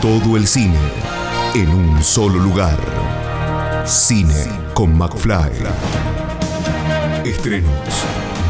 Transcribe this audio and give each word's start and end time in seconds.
Todo 0.00 0.36
el 0.36 0.46
cine 0.46 0.78
en 1.54 1.70
un 1.70 2.04
solo 2.04 2.38
lugar. 2.38 2.78
Cine 3.84 4.46
con 4.72 4.96
McFly. 4.96 5.50
Estrenos, 7.24 7.72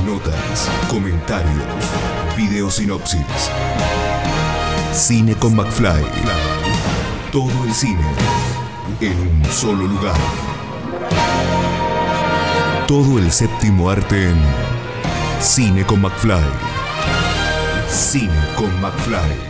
notas, 0.04 0.68
comentarios, 0.90 1.64
video 2.36 2.70
sinopsis. 2.70 3.24
Cine 4.92 5.34
con 5.36 5.56
McFly. 5.56 6.04
Todo 7.32 7.64
el 7.64 7.72
cine 7.72 8.04
en 9.00 9.18
un 9.18 9.44
solo 9.50 9.86
lugar. 9.86 10.20
Todo 12.86 13.18
el 13.18 13.32
séptimo 13.32 13.88
arte 13.88 14.32
en 14.32 14.38
Cine 15.40 15.86
con 15.86 16.02
McFly. 16.02 16.44
Cine 17.88 18.34
con 18.54 18.68
McFly. 18.82 19.47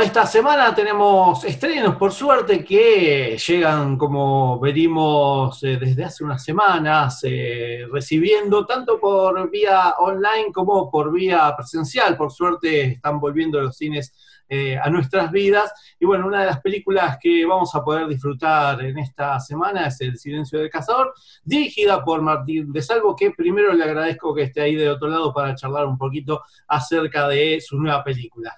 Esta 0.00 0.26
semana 0.26 0.74
tenemos 0.74 1.44
estrenos, 1.44 1.96
por 1.96 2.10
suerte, 2.10 2.64
que 2.64 3.36
llegan, 3.36 3.96
como 3.96 4.58
venimos 4.58 5.62
eh, 5.62 5.76
desde 5.78 6.04
hace 6.04 6.24
unas 6.24 6.42
semanas, 6.42 7.20
eh, 7.22 7.86
recibiendo 7.92 8.64
tanto 8.66 8.98
por 8.98 9.50
vía 9.50 9.94
online 9.98 10.50
como 10.52 10.90
por 10.90 11.12
vía 11.12 11.54
presencial. 11.56 12.16
Por 12.16 12.32
suerte 12.32 12.92
están 12.92 13.20
volviendo 13.20 13.60
los 13.60 13.76
cines 13.76 14.12
eh, 14.48 14.76
a 14.76 14.88
nuestras 14.90 15.30
vidas. 15.30 15.72
Y 16.00 16.06
bueno, 16.06 16.26
una 16.26 16.40
de 16.40 16.46
las 16.46 16.60
películas 16.60 17.18
que 17.20 17.44
vamos 17.44 17.74
a 17.74 17.84
poder 17.84 18.08
disfrutar 18.08 18.82
en 18.82 18.98
esta 18.98 19.38
semana 19.38 19.86
es 19.86 20.00
El 20.00 20.18
Silencio 20.18 20.58
del 20.58 20.70
Cazador, 20.70 21.14
dirigida 21.44 22.04
por 22.04 22.22
Martín 22.22 22.72
de 22.72 22.82
Salvo, 22.82 23.14
que 23.14 23.30
primero 23.30 23.72
le 23.74 23.84
agradezco 23.84 24.34
que 24.34 24.44
esté 24.44 24.62
ahí 24.62 24.74
de 24.74 24.90
otro 24.90 25.08
lado 25.08 25.32
para 25.32 25.54
charlar 25.54 25.86
un 25.86 25.98
poquito 25.98 26.42
acerca 26.66 27.28
de 27.28 27.60
su 27.60 27.78
nueva 27.78 28.02
película. 28.02 28.56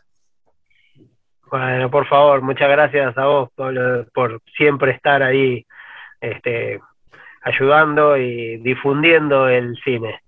Bueno, 1.51 1.91
por 1.91 2.07
favor, 2.07 2.43
muchas 2.43 2.69
gracias 2.69 3.19
a 3.19 3.25
vos 3.27 3.51
por, 3.57 4.41
siempre 4.57 4.93
estar 4.93 5.21
ahí 5.21 5.67
este, 6.21 6.81
ayudando 7.43 8.17
y 8.17 8.59
difundiendo 8.59 9.49
el 9.49 9.77
cine. 9.83 10.21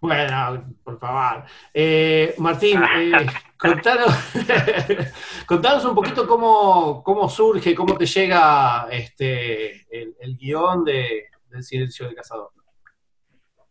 Bueno, 0.00 0.64
por 0.82 0.98
favor. 0.98 1.44
Eh, 1.72 2.34
Martín, 2.38 2.82
eh, 2.96 3.26
contanos, 5.46 5.84
un 5.84 5.94
poquito 5.94 6.26
cómo, 6.26 7.04
cómo, 7.04 7.28
surge, 7.28 7.72
cómo 7.72 7.96
te 7.96 8.06
llega 8.06 8.88
este, 8.90 9.86
el, 9.88 10.36
guion 10.36 10.84
de, 10.84 11.26
del 11.48 11.62
Silencio 11.62 12.06
del 12.06 12.16
Cazador. 12.16 12.50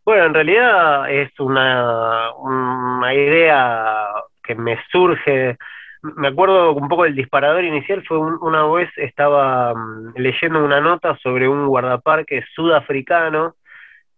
Bueno, 0.06 0.24
en 0.24 0.34
realidad 0.34 1.10
es 1.10 1.38
una, 1.38 2.32
una 2.34 3.12
idea 3.12 4.06
que 4.42 4.54
me 4.54 4.78
surge 4.90 5.58
me 6.02 6.28
acuerdo 6.28 6.72
un 6.72 6.88
poco 6.88 7.04
del 7.04 7.14
disparador 7.14 7.64
inicial, 7.64 8.04
fue 8.06 8.18
una 8.18 8.66
vez 8.66 8.90
estaba 8.96 9.74
mm, 9.74 10.14
leyendo 10.16 10.64
una 10.64 10.80
nota 10.80 11.16
sobre 11.22 11.48
un 11.48 11.66
guardaparque 11.66 12.44
sudafricano 12.54 13.54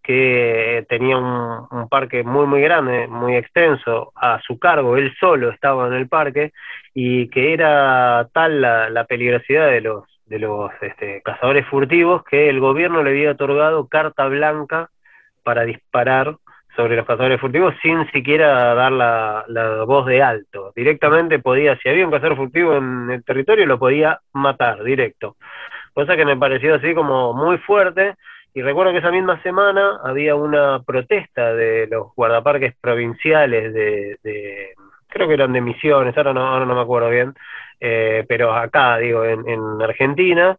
que 0.02 0.86
tenía 0.88 1.18
un, 1.18 1.88
parque 1.90 2.22
muy 2.22 2.46
muy 2.46 2.62
grande, 2.62 3.06
muy 3.08 3.36
extenso, 3.36 4.12
a 4.16 4.40
su 4.40 4.58
cargo, 4.58 4.96
él 4.96 5.14
solo 5.20 5.50
estaba 5.50 5.86
en 5.86 5.92
el 5.92 6.08
parque, 6.08 6.52
y 6.94 7.28
que 7.28 7.52
era 7.52 8.26
tal 8.32 8.62
la, 8.62 9.04
peligrosidad 9.04 9.68
de 9.68 9.82
los, 9.82 10.04
de 10.24 10.38
los 10.38 10.70
este, 10.80 11.20
cazadores 11.22 11.66
furtivos 11.66 12.24
que 12.24 12.48
el 12.48 12.58
gobierno 12.58 13.02
le 13.02 13.10
había 13.10 13.32
otorgado 13.32 13.86
carta 13.86 14.26
blanca 14.28 14.88
para 15.42 15.64
disparar 15.64 16.36
sobre 16.78 16.94
los 16.94 17.06
cazadores 17.06 17.40
furtivos 17.40 17.74
sin 17.82 18.08
siquiera 18.12 18.72
dar 18.72 18.92
la, 18.92 19.84
voz 19.84 20.06
de 20.06 20.22
alto. 20.22 20.72
Directamente 20.76 21.40
podía, 21.40 21.76
si 21.78 21.88
había 21.88 22.04
un 22.04 22.12
cazador 22.12 22.36
furtivo 22.36 22.76
en 22.76 23.10
el 23.10 23.24
territorio, 23.24 23.66
lo 23.66 23.80
podía 23.80 24.20
matar 24.32 24.84
directo. 24.84 25.34
Cosa 25.92 26.16
que 26.16 26.24
me 26.24 26.36
pareció 26.36 26.76
así 26.76 26.94
como 26.94 27.32
muy 27.32 27.58
fuerte. 27.58 28.14
Y 28.54 28.62
recuerdo 28.62 28.92
que 28.92 28.98
esa 28.98 29.10
misma 29.10 29.42
semana 29.42 29.98
había 30.04 30.36
una 30.36 30.80
protesta 30.84 31.52
de 31.52 31.88
los 31.90 32.14
guardaparques 32.14 32.76
provinciales 32.80 33.74
de, 33.74 34.68
creo 35.08 35.26
que 35.26 35.34
eran 35.34 35.52
de 35.52 35.60
Misiones, 35.60 36.16
ahora 36.16 36.32
no, 36.32 36.46
ahora 36.46 36.64
no 36.64 36.76
me 36.76 36.80
acuerdo 36.80 37.10
bien, 37.10 37.34
eh, 37.80 38.24
pero 38.28 38.54
acá, 38.54 38.98
digo, 38.98 39.24
en, 39.24 39.48
en 39.48 39.82
Argentina, 39.82 40.56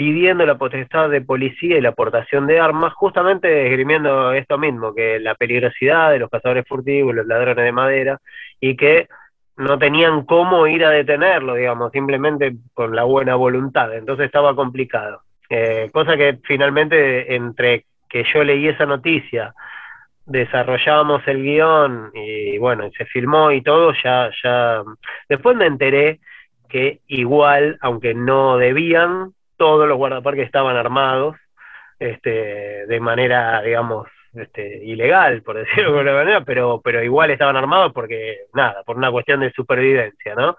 pidiendo 0.00 0.46
la 0.46 0.56
potestad 0.56 1.10
de 1.10 1.20
policía 1.20 1.76
y 1.76 1.80
la 1.82 1.90
aportación 1.90 2.46
de 2.46 2.58
armas, 2.58 2.94
justamente 2.94 3.66
esgrimiendo 3.66 4.32
esto 4.32 4.56
mismo, 4.56 4.94
que 4.94 5.20
la 5.20 5.34
peligrosidad 5.34 6.10
de 6.10 6.18
los 6.18 6.30
cazadores 6.30 6.64
furtivos, 6.66 7.14
los 7.14 7.26
ladrones 7.26 7.66
de 7.66 7.70
madera, 7.72 8.18
y 8.58 8.76
que 8.76 9.08
no 9.58 9.78
tenían 9.78 10.24
cómo 10.24 10.66
ir 10.66 10.86
a 10.86 10.90
detenerlo, 10.90 11.54
digamos, 11.54 11.92
simplemente 11.92 12.54
con 12.72 12.96
la 12.96 13.04
buena 13.04 13.34
voluntad. 13.34 13.94
Entonces 13.94 14.24
estaba 14.24 14.56
complicado. 14.56 15.20
Eh, 15.50 15.90
cosa 15.92 16.16
que 16.16 16.38
finalmente, 16.44 17.34
entre 17.34 17.84
que 18.08 18.24
yo 18.24 18.42
leí 18.42 18.68
esa 18.68 18.86
noticia, 18.86 19.52
desarrollamos 20.24 21.28
el 21.28 21.42
guion 21.42 22.10
y 22.14 22.56
bueno, 22.56 22.90
se 22.96 23.04
filmó 23.04 23.52
y 23.52 23.60
todo, 23.60 23.92
ya, 24.02 24.30
ya. 24.42 24.82
Después 25.28 25.58
me 25.58 25.66
enteré 25.66 26.20
que 26.70 27.00
igual, 27.06 27.76
aunque 27.82 28.14
no 28.14 28.56
debían, 28.56 29.34
todos 29.60 29.86
los 29.86 29.98
guardaparques 29.98 30.46
estaban 30.46 30.74
armados 30.74 31.36
este, 31.98 32.86
de 32.86 32.98
manera, 32.98 33.60
digamos, 33.60 34.08
este, 34.32 34.82
ilegal, 34.82 35.42
por 35.42 35.56
decirlo 35.58 35.92
de 35.92 35.98
alguna 35.98 36.14
manera, 36.14 36.40
pero, 36.46 36.80
pero 36.82 37.02
igual 37.02 37.30
estaban 37.30 37.58
armados 37.58 37.92
porque, 37.92 38.46
nada, 38.54 38.82
por 38.84 38.96
una 38.96 39.10
cuestión 39.10 39.40
de 39.40 39.52
supervivencia, 39.52 40.34
¿no? 40.34 40.56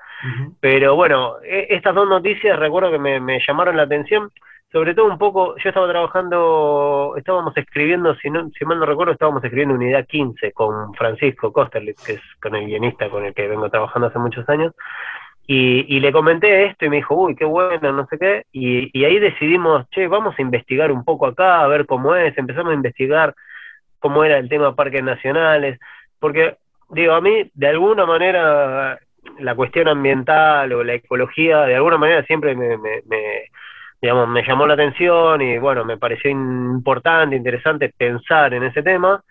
Pero 0.60 0.96
bueno, 0.96 1.38
e, 1.44 1.66
estas 1.72 1.96
dos 1.96 2.08
noticias 2.08 2.60
recuerdo 2.60 2.92
que 2.92 3.00
me, 3.00 3.40
llamaron 3.40 3.76
la 3.76 3.84
atención, 3.84 4.30
sobre 4.72 4.94
todo 4.94 5.08
un 5.08 5.18
poco, 5.18 5.58
yo 5.58 5.70
estaba 5.70 5.90
trabajando, 5.90 7.16
estábamos 7.18 7.58
escribiendo, 7.58 8.14
si, 8.18 8.30
no, 8.30 8.52
si 8.52 8.66
mal 8.66 8.78
no 8.78 8.86
recuerdo, 8.86 9.14
estábamos 9.14 9.44
escribiendo 9.44 9.74
Unidad 9.74 10.06
15 10.06 10.52
con 10.52 10.94
Francisco 10.94 11.52
Kosterlitz, 11.52 12.06
que 12.06 12.14
es 12.14 12.22
con 12.40 12.56
el 12.56 12.68
guionista 12.68 13.10
con 13.10 13.26
el 13.26 13.34
que 13.34 13.48
vengo 13.48 13.68
trabajando 13.68 14.10
hace 14.10 14.20
muchos 14.20 14.48
años, 14.48 14.76
y, 15.54 16.00
le 16.00 16.14
comenté 16.14 16.66
esto 16.68 16.86
y 16.86 16.90
me 16.90 16.96
dijo, 16.98 17.14
uy, 17.14 17.36
qué 17.36 17.44
bueno, 17.44 17.92
no 17.92 18.08
sé 18.08 18.18
qué. 18.18 18.46
Y, 18.54 19.04
ahí 19.04 19.20
decidimos, 19.20 19.86
che, 19.90 20.08
vamos 20.08 20.34
a 20.38 20.42
investigar 20.42 20.94
un 20.94 21.04
poco 21.04 21.28
acá, 21.28 21.62
a 21.62 21.68
ver 21.68 21.86
cómo 21.86 22.16
es. 22.16 22.38
Empezamos 22.38 22.72
a 22.72 22.76
investigar 22.76 23.36
cómo 24.00 24.24
era 24.24 24.38
el 24.38 24.48
tema 24.48 24.76
parques 24.76 25.04
nacionales. 25.04 25.78
Porque, 26.20 26.56
digo, 26.92 27.14
a 27.14 27.22
mí, 27.22 27.52
de 27.54 27.68
alguna 27.68 28.06
manera, 28.06 28.98
la 29.40 29.56
cuestión 29.56 29.90
ambiental 29.90 30.72
o 30.72 30.86
la 30.86 30.94
ecología, 30.94 31.64
de 31.64 31.76
alguna 31.76 31.98
manera 31.98 32.24
siempre 32.24 32.56
me, 32.56 32.78
me, 32.78 33.02
me 33.06 33.50
digamos, 34.02 34.30
me 34.30 34.44
llamó 34.44 34.66
la 34.68 34.76
atención 34.76 35.42
y, 35.42 35.58
bueno, 35.58 35.84
me 35.84 35.98
pareció 35.98 36.32
importante, 36.32 37.36
interesante 37.36 37.94
pensar 37.98 38.54
en 38.54 38.64
ese 38.64 38.84
tema. 38.84 39.22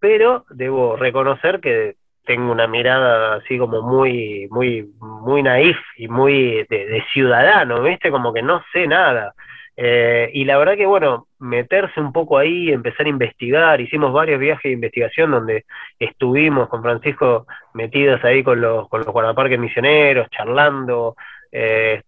Pero 0.00 0.44
debo 0.50 0.96
reconocer 0.96 1.60
que 1.60 1.94
tengo 2.24 2.52
una 2.52 2.66
mirada 2.66 3.36
así 3.36 3.58
como 3.58 3.82
muy, 3.82 4.48
muy, 4.50 4.88
muy 5.00 5.42
naif 5.42 5.76
y 5.96 6.08
muy 6.08 6.66
de, 6.68 7.04
ciudadano, 7.12 7.82
¿viste? 7.82 8.10
Como 8.10 8.32
que 8.32 8.42
no 8.42 8.62
sé 8.72 8.86
nada. 8.86 9.34
Eh, 9.76 10.30
y 10.34 10.44
la 10.44 10.58
verdad 10.58 10.76
que, 10.76 10.86
bueno, 10.86 11.26
meterse 11.38 12.00
un 12.00 12.12
poco 12.12 12.38
ahí, 12.38 12.70
empezar 12.70 13.06
a 13.06 13.08
investigar, 13.08 13.80
hicimos 13.80 14.12
varios 14.12 14.38
viajes 14.38 14.64
de 14.64 14.72
investigación 14.74 15.30
donde 15.30 15.64
estuvimos 15.98 16.68
con 16.68 16.82
Francisco 16.82 17.46
metidos 17.74 18.22
ahí 18.24 18.42
con 18.42 18.60
los, 18.60 18.88
con 18.88 19.00
los 19.00 19.08
guardaparques 19.08 19.58
misioneros, 19.58 20.28
charlando, 20.30 21.16
eh, 21.50 22.02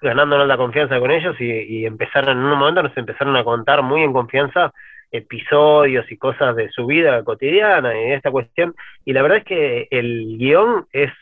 ganándonos 0.00 0.48
la 0.48 0.56
confianza 0.56 0.98
con 0.98 1.10
ellos 1.10 1.36
y, 1.40 1.44
y 1.44 1.86
empezaron, 1.86 2.38
en 2.38 2.44
un 2.44 2.58
momento 2.58 2.82
nos 2.82 2.96
empezaron 2.96 3.36
a 3.36 3.44
contar 3.44 3.82
muy 3.82 4.02
en 4.02 4.12
confianza 4.12 4.72
episodios 5.10 6.10
y 6.10 6.16
cosas 6.16 6.56
de 6.56 6.70
su 6.70 6.86
vida 6.86 7.22
cotidiana 7.24 7.98
y 8.00 8.12
esta 8.12 8.30
cuestión. 8.30 8.74
Y 9.04 9.12
la 9.12 9.22
verdad 9.22 9.38
es 9.38 9.44
que 9.44 9.88
el 9.90 10.38
guion 10.38 10.86
es 10.92 11.12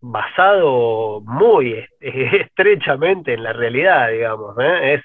basado 0.00 1.20
muy 1.22 1.84
estrechamente 2.00 3.34
en 3.34 3.42
la 3.42 3.52
realidad, 3.52 4.10
digamos. 4.10 4.56
¿eh? 4.58 4.94
Es, 4.94 5.00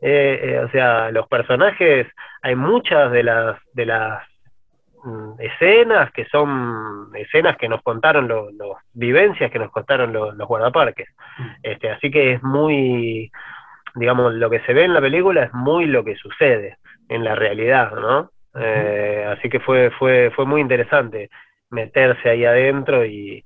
eh, 0.00 0.40
eh, 0.42 0.58
o 0.58 0.70
sea, 0.70 1.10
los 1.10 1.28
personajes, 1.28 2.08
hay 2.42 2.56
muchas 2.56 3.12
de 3.12 3.22
las, 3.22 3.56
de 3.72 3.86
las 3.86 4.22
mm, 5.04 5.34
escenas 5.38 6.10
que 6.12 6.24
son 6.26 7.10
escenas 7.14 7.56
que 7.56 7.68
nos 7.68 7.82
contaron 7.82 8.26
los, 8.26 8.48
vivencias 8.92 9.50
que 9.50 9.60
nos 9.60 9.70
contaron 9.70 10.12
los, 10.12 10.34
los 10.36 10.48
guardaparques. 10.48 11.08
Mm. 11.38 11.50
Este, 11.62 11.90
así 11.90 12.10
que 12.10 12.32
es 12.32 12.42
muy, 12.42 13.30
digamos, 13.94 14.34
lo 14.34 14.50
que 14.50 14.60
se 14.60 14.72
ve 14.72 14.84
en 14.84 14.94
la 14.94 15.00
película 15.00 15.44
es 15.44 15.54
muy 15.54 15.86
lo 15.86 16.04
que 16.04 16.16
sucede 16.16 16.78
en 17.14 17.24
la 17.24 17.34
realidad, 17.34 17.92
¿no? 17.92 18.30
Eh, 18.54 19.26
así 19.36 19.48
que 19.48 19.60
fue, 19.60 19.90
fue, 19.98 20.30
fue 20.34 20.44
muy 20.44 20.60
interesante 20.60 21.30
meterse 21.70 22.28
ahí 22.28 22.44
adentro 22.44 23.04
y, 23.04 23.42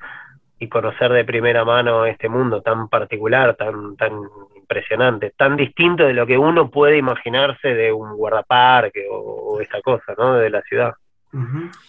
conocer 0.71 1.13
de 1.13 1.25
primera 1.25 1.65
mano 1.65 2.07
este 2.07 2.29
mundo 2.29 2.61
tan 2.61 2.89
particular, 2.89 3.55
tan, 3.55 3.95
tan 3.97 4.13
impresionante, 4.57 5.33
tan 5.37 5.57
distinto 5.57 6.05
de 6.05 6.13
lo 6.13 6.27
que 6.27 6.37
uno 6.37 6.71
puede 6.71 6.99
imaginarse 6.99 7.69
de 7.69 7.93
un 7.93 8.17
guardaparque 8.17 9.07
o, 9.09 9.61
esta 9.61 9.81
cosa, 9.81 10.15
¿no? 10.19 10.35
De 10.35 10.51
la 10.51 10.63
ciudad. 10.63 10.93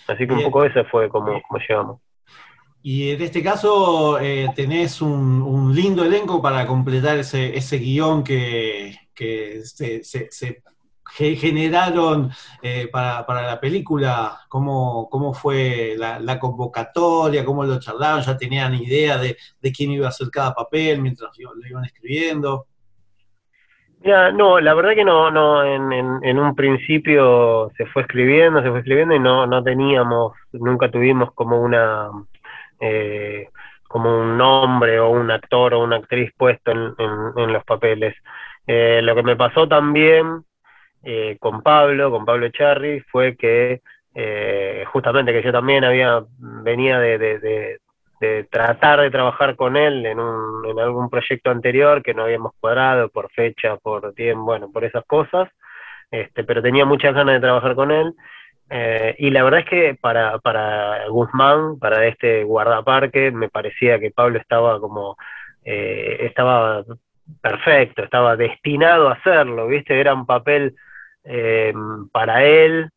Así 0.07 0.27
que 0.27 0.33
un 0.33 0.43
poco 0.43 0.63
eso 0.63 0.83
fue 0.85 1.09
como, 1.09 1.41
como 1.41 1.59
llegamos. 1.59 2.01
Y 2.83 3.11
en 3.11 3.21
este 3.21 3.43
caso 3.43 4.19
eh, 4.19 4.47
tenés 4.55 5.01
un, 5.01 5.73
lindo 5.75 6.05
elenco 6.05 6.41
para 6.41 6.65
completar 6.65 7.17
ese, 7.17 7.57
ese 7.57 7.79
guion 7.79 8.23
que, 8.23 8.95
se, 9.63 10.61
generaron 11.09 12.31
eh, 12.61 12.89
para, 12.91 13.25
la 13.27 13.59
película, 13.59 14.39
cómo, 14.49 15.09
cómo 15.09 15.33
fue 15.33 15.95
la, 15.97 16.39
convocatoria, 16.39 17.45
cómo 17.45 17.63
lo 17.63 17.79
charlaron, 17.79 18.21
ya 18.21 18.37
tenían 18.37 18.75
idea 18.75 19.17
de, 19.17 19.37
quién 19.75 19.91
iba 19.91 20.07
a 20.07 20.09
hacer 20.09 20.29
cada 20.31 20.53
papel 20.53 21.01
mientras 21.01 21.31
lo 21.37 21.67
iban 21.67 21.85
escribiendo. 21.85 22.67
Ya, 24.03 24.31
no, 24.31 24.59
la 24.59 24.73
verdad 24.75 24.93
que 24.93 25.03
no, 25.03 25.31
no, 25.31 25.63
en, 25.63 25.91
en, 26.23 26.39
un 26.39 26.55
principio 26.55 27.71
se 27.75 27.85
fue 27.87 28.03
escribiendo, 28.03 28.61
se 28.61 28.69
fue 28.69 28.79
escribiendo 28.79 29.15
y 29.15 29.19
no, 29.19 29.47
no 29.47 29.63
teníamos, 29.63 30.33
nunca 30.51 30.89
tuvimos 30.91 31.33
como 31.33 31.59
una, 31.59 32.09
eh, 32.79 33.49
como 33.87 34.19
un 34.19 34.37
nombre 34.37 34.99
o 34.99 35.09
un 35.09 35.31
actor 35.31 35.73
o 35.73 35.83
una 35.83 35.97
actriz 35.97 36.31
puesto 36.37 36.71
en, 36.71 36.93
en, 37.35 37.53
los 37.53 37.63
papeles. 37.65 38.15
Eh, 38.67 39.01
lo 39.01 39.15
que 39.15 39.23
me 39.23 39.35
pasó 39.35 39.67
también 39.67 40.43
eh, 41.09 41.37
con 41.39 41.61
Pablo, 41.61 42.11
con 42.11 42.25
Pablo 42.25 42.47
Echarri, 42.47 42.99
fue 43.01 43.35
que 43.35 43.81
justamente 44.87 45.31
que 45.31 45.43
yo 45.43 45.51
también 45.51 45.83
había, 45.83 46.23
venía 46.39 46.97
de, 46.97 47.19
de, 47.19 47.79
de 48.19 48.43
tratar 48.45 49.01
de 49.01 49.11
trabajar 49.11 49.55
con 49.55 49.77
él 49.77 50.05
en, 50.05 50.19
un, 50.19 50.65
en 50.65 50.79
algún 50.79 51.09
proyecto 51.09 51.51
anterior 51.51 52.01
que 52.01 52.13
no 52.13 52.23
habíamos 52.23 52.53
cuadrado 52.59 53.09
por 53.09 53.31
fecha, 53.31 53.77
por 53.77 54.13
tiempo, 54.13 54.43
bueno, 54.45 54.71
por 54.71 54.83
esas 54.83 55.05
cosas, 55.05 55.49
este, 56.09 56.43
pero 56.43 56.61
tenía 56.61 56.85
muchas 56.85 57.13
ganas 57.13 57.35
de 57.35 57.41
trabajar 57.41 57.75
con 57.75 57.91
él. 57.91 58.13
Eh, 58.69 59.15
y 59.19 59.29
la 59.29 59.43
verdad 59.43 59.61
es 59.61 59.65
que 59.65 59.97
para, 59.99 60.39
para 60.39 61.07
Guzmán, 61.07 61.79
para 61.79 62.05
este 62.05 62.43
guardaparque, 62.43 63.31
me 63.31 63.49
parecía 63.49 63.99
que 63.99 64.11
Pablo 64.11 64.39
estaba 64.39 64.79
como, 64.79 65.15
eh, 65.63 66.17
estaba 66.21 66.83
perfecto, 67.41 68.03
estaba 68.03 68.35
destinado 68.35 69.09
a 69.09 69.13
hacerlo, 69.13 69.67
¿viste? 69.67 69.99
Era 69.99 70.13
un 70.13 70.25
papel 70.25 70.75
eh, 71.27 71.73
para 72.11 72.43
él, 72.43 72.89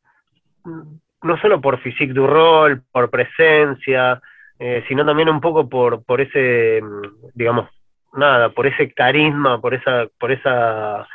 no 1.23 1.37
solo 1.41 1.61
por 1.61 1.81
physique 1.81 2.13
du 2.13 2.27
rol, 2.27 2.83
por 2.93 3.11
presencia, 3.11 4.21
eh, 4.59 4.85
sino 4.89 5.05
también 5.05 5.29
un 5.29 5.41
poco 5.41 5.69
por, 5.69 6.05
por 6.05 6.21
ese, 6.21 6.81
mm, 6.83 7.31
digamos, 7.35 7.69
nada, 8.13 8.51
por 8.51 8.67
ese 8.67 8.93
carisma, 8.93 9.61
por 9.61 9.75
esa, 9.75 10.07
por 10.19 10.33
esa, 10.33 11.07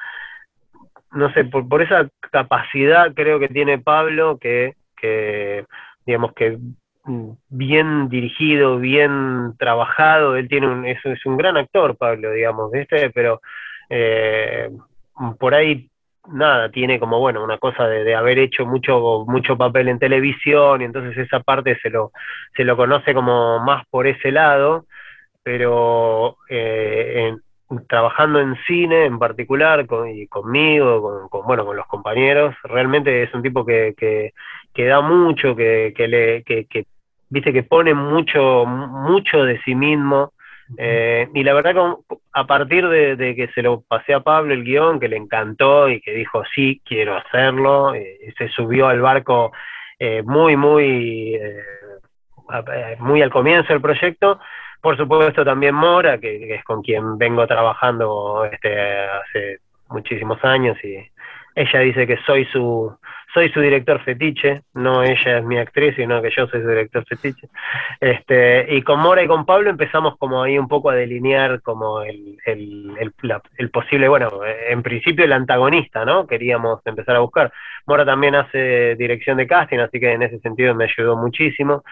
no 1.12 1.32
sé, 1.34 1.46
por, 1.46 1.68
por 1.68 1.82
esa 1.82 2.10
capacidad 2.32 3.14
creo 3.14 3.40
que 3.40 3.48
tiene 3.48 3.80
Pablo, 3.80 4.38
que, 4.40 4.76
que 4.98 5.66
digamos 6.06 6.34
que 6.34 6.58
mm, 7.06 7.32
bien 7.50 8.10
dirigido, 8.10 8.80
bien 8.80 9.54
trabajado, 9.58 10.36
él 10.36 10.48
tiene 10.48 10.68
un, 10.68 10.86
es, 10.86 11.04
es 11.06 11.26
un 11.26 11.38
gran 11.38 11.58
actor, 11.58 11.98
Pablo, 11.98 12.32
digamos, 12.32 12.72
¿viste? 12.72 13.10
Pero 13.12 13.42
eh, 13.90 14.70
por 15.40 15.54
ahí 15.54 15.90
nada, 16.31 16.69
tiene 16.69 17.00
como, 17.00 17.19
bueno, 17.19 17.44
una 17.44 17.57
cosa 17.57 17.88
de, 17.88 18.16
haber 18.16 18.39
hecho 18.39 18.66
mucho, 18.66 19.25
mucho 19.27 19.57
papel 19.57 19.88
en 19.89 20.00
televisión 20.00 20.81
y 20.81 20.86
entonces 20.86 21.18
esa 21.18 21.39
parte 21.39 21.77
se 21.81 21.89
lo, 21.89 22.12
se 22.56 22.63
lo 22.63 22.77
conoce 22.77 23.13
como 23.13 23.60
más 23.60 23.86
por 23.88 24.07
ese 24.07 24.31
lado, 24.31 24.86
pero 25.44 26.38
eh, 26.50 27.36
trabajando 27.88 28.39
en 28.39 28.56
cine 28.68 29.06
en 29.06 29.19
particular 29.19 29.86
con, 29.88 30.10
y 30.10 30.27
conmigo, 30.27 31.30
con, 31.30 31.45
bueno, 31.45 31.66
con 31.66 31.75
los 31.75 31.88
compañeros, 31.88 32.56
realmente 32.63 33.24
es 33.24 33.33
un 33.33 33.42
tipo 33.42 33.66
que, 33.66 33.94
que, 33.98 34.33
que 34.74 34.86
da 34.86 35.01
mucho, 35.01 35.56
que, 35.56 35.94
que 35.95 36.07
le, 36.07 36.44
que, 36.44 36.66
que, 36.66 36.86
viste, 37.30 37.54
que 37.54 37.63
pone 37.63 37.94
mucho, 37.94 38.66
mucho 38.66 39.44
de 39.44 39.60
sí 39.63 39.75
mismo 39.75 40.33
eh, 40.78 41.28
y 41.34 41.44
la 41.44 41.54
verdad 41.54 41.74
que 41.74 42.18
a 42.34 42.48
partir 42.48 42.88
de, 42.88 43.36
que 43.36 43.50
se 43.54 43.62
lo 43.62 43.82
pasé 43.82 44.14
a 44.14 44.22
Pablo 44.22 44.54
el 44.54 44.64
guion, 44.64 45.00
que 45.00 45.08
le 45.08 45.18
encantó 45.18 45.90
y 45.90 46.02
que 46.02 46.12
dijo, 46.12 46.44
sí, 46.54 46.82
quiero 46.86 47.16
hacerlo, 47.16 47.94
eh, 47.94 48.34
se 48.38 48.50
subió 48.50 48.88
al 48.88 49.02
barco 49.02 49.52
eh, 50.00 50.24
muy, 50.24 50.58
muy, 50.58 51.40
muy 53.00 53.22
al 53.22 53.30
comienzo 53.30 53.74
del 53.74 53.82
proyecto. 53.82 54.40
Por 54.82 54.98
supuesto 54.98 55.44
también 55.44 55.74
Mora, 55.76 56.20
que, 56.20 56.56
es 56.56 56.64
con 56.64 56.82
quien 56.82 57.18
vengo 57.18 57.46
trabajando 57.48 58.46
este, 58.52 59.00
hace 59.08 59.60
muchísimos 59.90 60.44
años 60.44 60.78
y 60.84 60.98
ella 61.56 61.80
dice 61.80 62.06
que 62.06 62.18
soy 62.25 62.46
su, 62.46 62.94
soy 63.34 63.50
su 63.50 63.62
director 63.62 64.02
fetiche, 64.04 64.63
no 64.74 65.04
ella 65.04 65.40
es 65.40 65.44
mi 65.44 65.57
actriz, 65.57 65.96
sino 65.96 66.22
que 66.22 66.30
yo 66.36 66.48
soy 66.48 66.62
su 66.62 66.68
director 66.68 67.06
fetiche. 67.06 67.48
Este, 68.00 68.75
y 68.75 68.81
con 68.81 69.00
Mora 69.00 69.24
y 69.24 69.28
con 69.28 69.46
Pablo 69.46 69.69
empezamos 69.69 70.18
como 70.18 70.44
ahí 70.44 70.57
un 70.57 70.68
poco 70.68 70.90
a 70.90 70.96
delinear 70.96 71.62
como 71.62 72.02
el, 72.02 72.38
el, 72.46 73.13
el, 73.57 73.69
posible, 73.69 74.10
bueno, 74.10 74.42
en 74.69 74.84
principio 74.84 75.25
el 75.25 75.34
antagonista, 75.34 76.06
¿no? 76.06 76.28
Queríamos 76.28 76.80
empezar 76.86 77.16
a 77.16 77.19
buscar. 77.19 77.52
Mora 77.86 78.06
también 78.06 78.36
hace 78.36 78.96
dirección 78.96 79.38
de 79.38 79.48
casting, 79.48 79.80
así 79.80 80.00
que 80.00 80.12
en 80.13 80.24
ese 80.24 80.40
sentido 80.40 80.75
me 80.75 80.86
ayudó 80.86 81.18
muchísimo. 81.18 81.84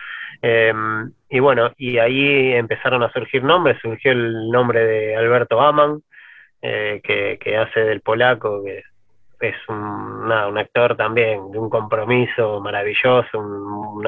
Em, 0.41 1.11
y 1.29 1.39
bueno, 1.39 1.71
y 1.77 1.99
ahí 1.99 2.53
empezaron 2.53 3.03
a 3.03 3.11
surgir 3.11 3.43
nombres, 3.43 3.77
surgió 3.81 4.11
el 4.11 4.49
nombre 4.49 4.85
de 4.85 5.15
Alberto 5.15 5.61
Aman, 5.61 6.01
eh, 6.61 7.01
que, 7.03 7.37
que 7.39 7.57
hace 7.57 7.81
del 7.81 8.01
polaco, 8.01 8.63
que 8.63 8.83
es 9.49 9.55
un, 9.67 10.31
un 10.31 10.57
actor 10.57 10.95
también 10.95 11.51
de 11.51 11.59
un 11.59 11.69
compromiso 11.69 12.59
maravilloso, 12.61 13.39
un, 13.39 14.03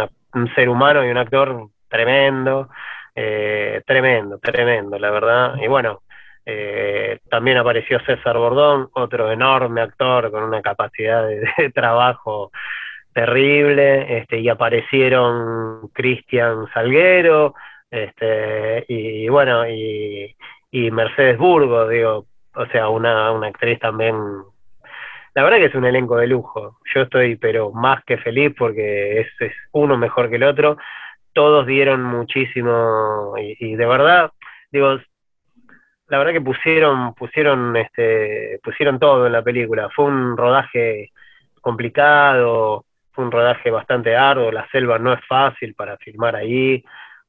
ser 0.56 0.70
humano 0.70 1.06
y 1.06 1.10
un 1.10 1.18
actor 1.18 1.68
tremendo, 1.88 2.70
eh, 3.16 3.82
tremendo, 3.86 4.38
tremendo, 4.40 5.00
la 5.00 5.12
verdad. 5.12 5.56
Y 5.62 5.68
bueno, 5.68 6.02
eh, 6.46 7.20
también 7.30 7.58
apareció 7.58 8.00
César 8.02 8.38
Bordón, 8.38 8.90
otro 8.94 9.32
enorme 9.32 9.82
actor 9.82 10.32
con 10.32 10.44
una 10.44 10.62
capacidad 10.62 11.26
de, 11.26 11.72
trabajo 11.74 12.52
terrible, 13.14 14.18
este, 14.18 14.40
y 14.40 14.50
aparecieron 14.50 15.88
Cristian 15.94 16.68
Salguero, 16.74 17.56
este, 17.90 18.84
y, 18.90 19.30
bueno, 19.30 19.68
y, 19.70 20.36
y 20.70 20.92
Mercedes 20.92 21.38
Burgo, 21.38 21.88
digo, 21.88 22.26
o 22.56 22.66
sea, 22.68 22.90
una, 22.90 23.31
una 23.31 23.48
actriz 23.48 23.80
también 23.80 24.16
la 25.36 25.44
verdad 25.44 25.58
que 25.58 25.66
es 25.66 25.76
un 25.76 25.86
elenco 25.86 26.16
de 26.16 26.28
lujo. 26.28 26.80
Yo 26.94 27.02
estoy, 27.02 27.36
pero 27.36 27.72
más 27.72 28.04
que 28.06 28.18
feliz 28.18 28.54
porque 28.58 29.20
es, 29.20 29.28
uno 29.74 29.98
mejor 29.98 30.30
que 30.30 30.38
el 30.38 30.44
otro. 30.44 30.78
Todos 31.34 31.68
dieron 31.68 32.04
muchísimo 32.04 33.34
y, 33.38 33.76
de 33.76 33.86
verdad, 33.86 34.32
digo, 34.72 34.98
la 36.08 36.18
verdad 36.18 36.32
que 36.32 36.42
pusieron, 36.42 37.14
pusieron, 37.16 37.76
este, 37.76 38.59
pusieron 38.64 38.98
todo 38.98 39.28
en 39.28 39.33
la 39.33 39.42
película. 39.44 39.90
Fue 39.94 40.06
un 40.06 40.38
rodaje 40.38 41.12
complicado, 41.59 42.86
fue 43.12 43.26
un 43.26 43.31
rodaje 43.31 43.69
bastante 43.71 44.16
arduo. 44.16 44.54
La 44.54 44.69
selva 44.69 45.00
no 45.00 45.12
es 45.12 45.19
fácil 45.28 45.76
para 45.76 45.98
filmar 45.98 46.38
ahí. 46.38 46.81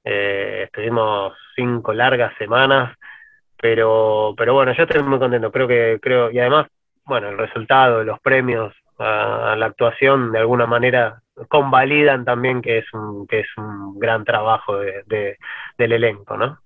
Eh, 0.04 0.62
estuvimos 0.66 1.34
cinco 1.56 1.92
largas 1.92 2.32
semanas, 2.38 2.96
pero, 3.60 4.34
pero 4.36 4.54
bueno, 4.54 4.72
yo 4.74 4.84
estoy 4.84 5.02
muy 5.02 5.18
contento. 5.18 5.50
Creo 5.50 5.66
que, 5.66 5.98
creo, 6.00 6.30
y 6.30 6.38
además 6.38 6.68
bueno, 7.06 7.28
el 7.28 7.38
resultado, 7.38 8.04
los 8.04 8.20
premios 8.20 8.74
a, 8.98 9.54
la 9.56 9.66
actuación 9.66 10.32
de 10.32 10.40
alguna 10.40 10.66
manera 10.66 11.22
convalidan 11.48 12.24
también 12.24 12.62
que 12.62 12.78
es 12.78 12.92
un, 12.92 13.26
que 13.26 13.40
es 13.40 13.48
un 13.56 13.98
gran 13.98 14.24
trabajo 14.24 14.78
de, 14.78 15.36
del 15.78 15.92
elenco, 15.92 16.36
¿no? 16.36 16.58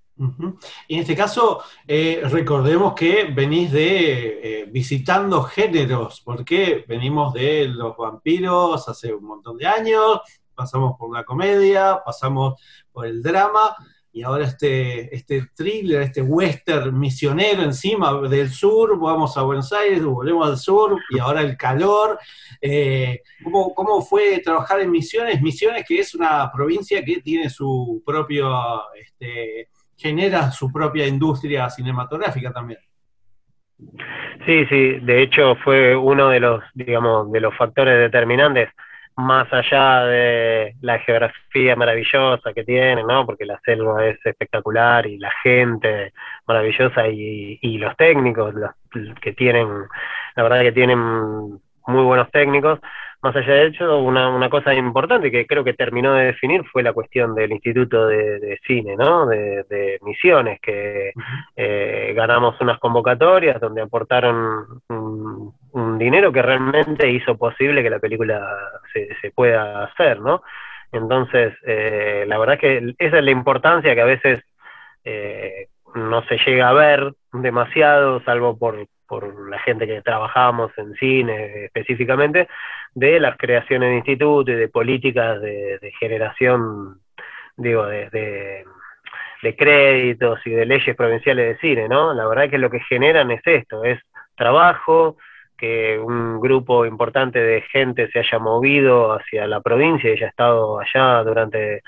Y 0.87 0.97
en 0.97 1.01
este 1.01 1.17
caso, 1.17 1.63
eh, 1.89 2.21
recordemos 2.25 2.93
que 2.95 3.33
venís 3.35 3.73
de 3.73 4.61
eh, 4.61 4.65
visitando 4.71 5.43
géneros, 5.45 6.21
porque 6.23 6.85
venimos 6.87 7.33
de 7.33 7.69
los 7.69 7.97
vampiros 7.97 8.87
hace 8.87 9.15
un 9.15 9.25
montón 9.25 9.57
de 9.57 9.67
años, 9.67 10.21
pasamos 10.55 10.99
por 10.99 11.17
la 11.17 11.25
comedia, 11.25 12.03
pasamos 12.05 12.61
por 12.93 13.07
el 13.07 13.23
drama, 13.23 13.75
y 14.13 14.23
ahora 14.23 14.45
este, 14.45 15.15
este 15.15 15.47
thriller, 15.55 16.03
este 16.03 16.21
western 16.21 16.99
misionero 16.99 17.63
encima 17.63 18.21
del 18.29 18.49
sur, 18.51 18.99
vamos 18.99 19.37
a 19.37 19.43
Buenos 19.43 19.73
Aires, 19.73 20.03
volvemos 20.03 20.49
al 20.49 20.57
sur 20.57 20.99
y 21.11 21.19
ahora 21.21 21.43
el 21.43 21.57
calor. 21.57 22.19
Eh, 22.61 23.21
¿cómo, 23.45 24.03
fue 24.03 24.41
trabajar 24.45 24.81
en 24.81 24.91
Misiones? 24.91 25.41
Misiones 25.41 25.85
que 25.87 26.01
es 26.01 26.15
una 26.15 26.51
provincia 26.53 27.05
que 27.05 27.21
tiene 27.21 27.49
su 27.49 28.03
propio, 28.05 28.51
este, 28.95 29.69
genera 29.97 30.51
su 30.51 30.73
propia 30.73 31.07
industria 31.07 31.71
cinematográfica 31.71 32.53
también. 32.53 32.81
Sí, 34.45 34.67
sí, 34.67 34.99
de 35.01 35.23
hecho 35.23 35.55
fue 35.63 35.97
uno 35.97 36.29
de 36.31 36.41
los, 36.41 36.63
digamos, 36.75 37.31
de 37.31 37.41
los 37.41 37.57
factores 37.57 37.97
determinantes 37.99 38.71
más 39.17 39.53
allá 39.53 40.05
de 40.05 40.75
la 40.81 40.99
geografía 41.01 41.77
maravillosa 41.77 42.53
que 42.55 42.65
tiene, 42.65 43.03
¿no? 43.03 43.27
Porque 43.27 43.45
la 43.45 43.61
selva 43.65 44.07
es 44.07 44.19
espectacular 44.25 45.07
y 45.07 45.19
la 45.19 45.31
gente 45.43 46.13
maravillosa 46.47 47.07
y, 47.09 47.79
los 47.79 47.97
técnicos 47.97 48.55
que 49.21 49.33
tienen, 49.33 49.69
la 50.37 50.43
verdad 50.43 50.63
que 50.63 50.73
tienen 50.73 50.99
muy 50.99 52.05
buenos 52.05 52.31
técnicos. 52.31 52.81
Más 53.23 53.37
allá 53.37 53.53
de 53.53 53.67
hecho, 53.67 53.99
una, 53.99 54.31
una 54.31 54.49
cosa 54.49 54.73
importante 54.75 55.31
que 55.31 55.47
creo 55.47 55.63
que 55.63 55.75
terminó 55.75 56.15
de 56.15 56.27
definir 56.27 56.65
fue 56.73 56.83
la 56.83 56.95
cuestión 56.95 57.35
del 57.35 57.53
Instituto 57.53 58.07
de, 58.07 58.59
Cine, 58.67 58.97
¿no? 58.97 59.27
De, 59.27 59.99
Misiones, 60.03 60.59
que 60.61 61.13
eh, 61.55 62.13
ganamos 62.17 62.59
unas 62.63 62.79
convocatorias 62.79 63.61
donde 63.61 63.83
aportaron 63.83 64.81
un, 64.89 65.53
dinero 65.99 66.33
que 66.33 66.43
realmente 66.43 67.11
hizo 67.11 67.37
posible 67.37 67.83
que 67.83 67.91
la 67.91 67.99
película 67.99 68.41
se, 68.93 69.09
se 69.21 69.31
pueda 69.31 69.85
hacer, 69.85 70.21
¿no? 70.21 70.43
Entonces, 70.93 71.55
eh, 71.67 72.25
la 72.27 72.39
verdad 72.39 72.55
es 72.57 72.61
que 72.61 72.95
esa 72.99 73.19
es 73.19 73.25
la 73.25 73.31
importancia 73.31 73.95
que 73.95 74.01
a 74.01 74.07
veces 74.07 74.43
eh, 75.05 75.69
no 75.95 76.23
se 76.25 76.39
llega 76.39 76.69
a 76.69 76.73
ver 76.73 77.13
demasiado, 77.33 78.23
salvo 78.23 78.59
por, 78.59 78.87
por 79.07 79.49
la 79.49 79.59
gente 79.61 79.87
que 79.87 80.03
trabajamos 80.03 80.73
en 80.77 80.95
cine 80.95 81.65
específicamente, 81.67 82.49
de 82.95 83.21
las 83.21 83.37
creaciones 83.37 83.91
de 83.91 83.97
institutos 83.97 84.55
y 84.55 84.59
de 84.59 84.69
políticas 84.69 85.41
de, 85.41 85.93
generación, 86.01 87.01
digo, 87.57 87.87
de, 87.87 88.11
de, 88.11 89.57
créditos 89.57 90.41
y 90.45 90.51
de 90.51 90.67
leyes 90.67 90.95
provinciales 90.97 91.47
de 91.47 91.61
cine, 91.61 91.89
¿no? 91.89 92.13
La 92.15 92.27
verdad 92.27 92.45
es 92.45 92.51
que 92.51 92.59
lo 92.59 92.71
que 92.71 92.81
generan 92.81 93.31
es 93.31 93.41
esto, 93.45 93.85
es 93.85 94.01
trabajo, 94.37 95.17
que 95.61 95.99
un 95.99 96.41
grupo 96.41 96.87
importante 96.87 97.39
de 97.39 97.61
gente 97.63 98.11
se 98.11 98.21
haya 98.21 98.39
movido 98.39 99.13
hacia 99.13 99.47
la 99.47 99.61
provincia 99.61 100.11
y 100.11 100.15
haya 100.15 100.29
estado 100.29 100.81
allá 100.81 101.23
durante 101.23 101.83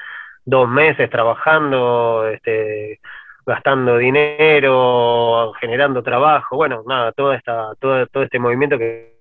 dos 0.44 0.68
meses 0.68 1.08
trabajando, 1.08 2.28
este, 2.28 3.00
gastando 3.46 3.96
dinero, 3.96 5.52
generando 5.60 6.02
trabajo, 6.02 6.56
bueno, 6.56 6.82
nada, 6.86 7.12
toda 7.12 7.36
esta, 7.36 7.74
todo, 7.80 8.06
todo 8.06 8.22
este 8.24 8.38
movimiento 8.38 8.78
que 8.78 9.12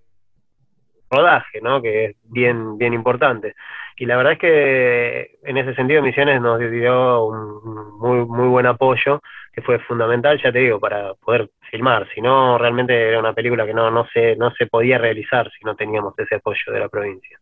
rodaje, 1.12 1.60
¿no? 1.62 1.82
que 1.82 2.06
es 2.06 2.16
bien, 2.24 2.78
bien 2.78 2.94
importante. 2.94 3.56
Y 3.98 4.06
la 4.06 4.18
verdad 4.18 4.34
es 4.34 4.40
que 4.40 5.40
en 5.44 5.58
ese 5.58 5.76
sentido 5.76 6.02
Misiones 6.02 6.42
nos 6.42 6.60
dio 6.60 7.26
un 7.26 8.00
muy, 8.00 8.26
muy 8.26 8.48
buen 8.48 8.66
apoyo, 8.66 9.22
que 9.52 9.62
fue 9.62 9.80
fundamental, 9.80 10.40
ya 10.42 10.52
te 10.52 10.60
digo, 10.60 10.80
para 10.80 11.14
poder 11.16 11.50
filmar. 11.70 12.08
Si 12.14 12.22
no, 12.22 12.58
realmente 12.58 13.10
era 13.10 13.20
una 13.20 13.34
película 13.34 13.66
que 13.66 13.74
no, 13.74 13.92
no, 13.92 14.08
se, 14.14 14.36
no 14.36 14.52
se 14.52 14.68
podía 14.68 14.98
realizar 14.98 15.50
si 15.52 15.66
no 15.66 15.76
teníamos 15.76 16.14
ese 16.18 16.36
apoyo 16.36 16.72
de 16.72 16.80
la 16.80 16.90
provincia. 16.90 17.40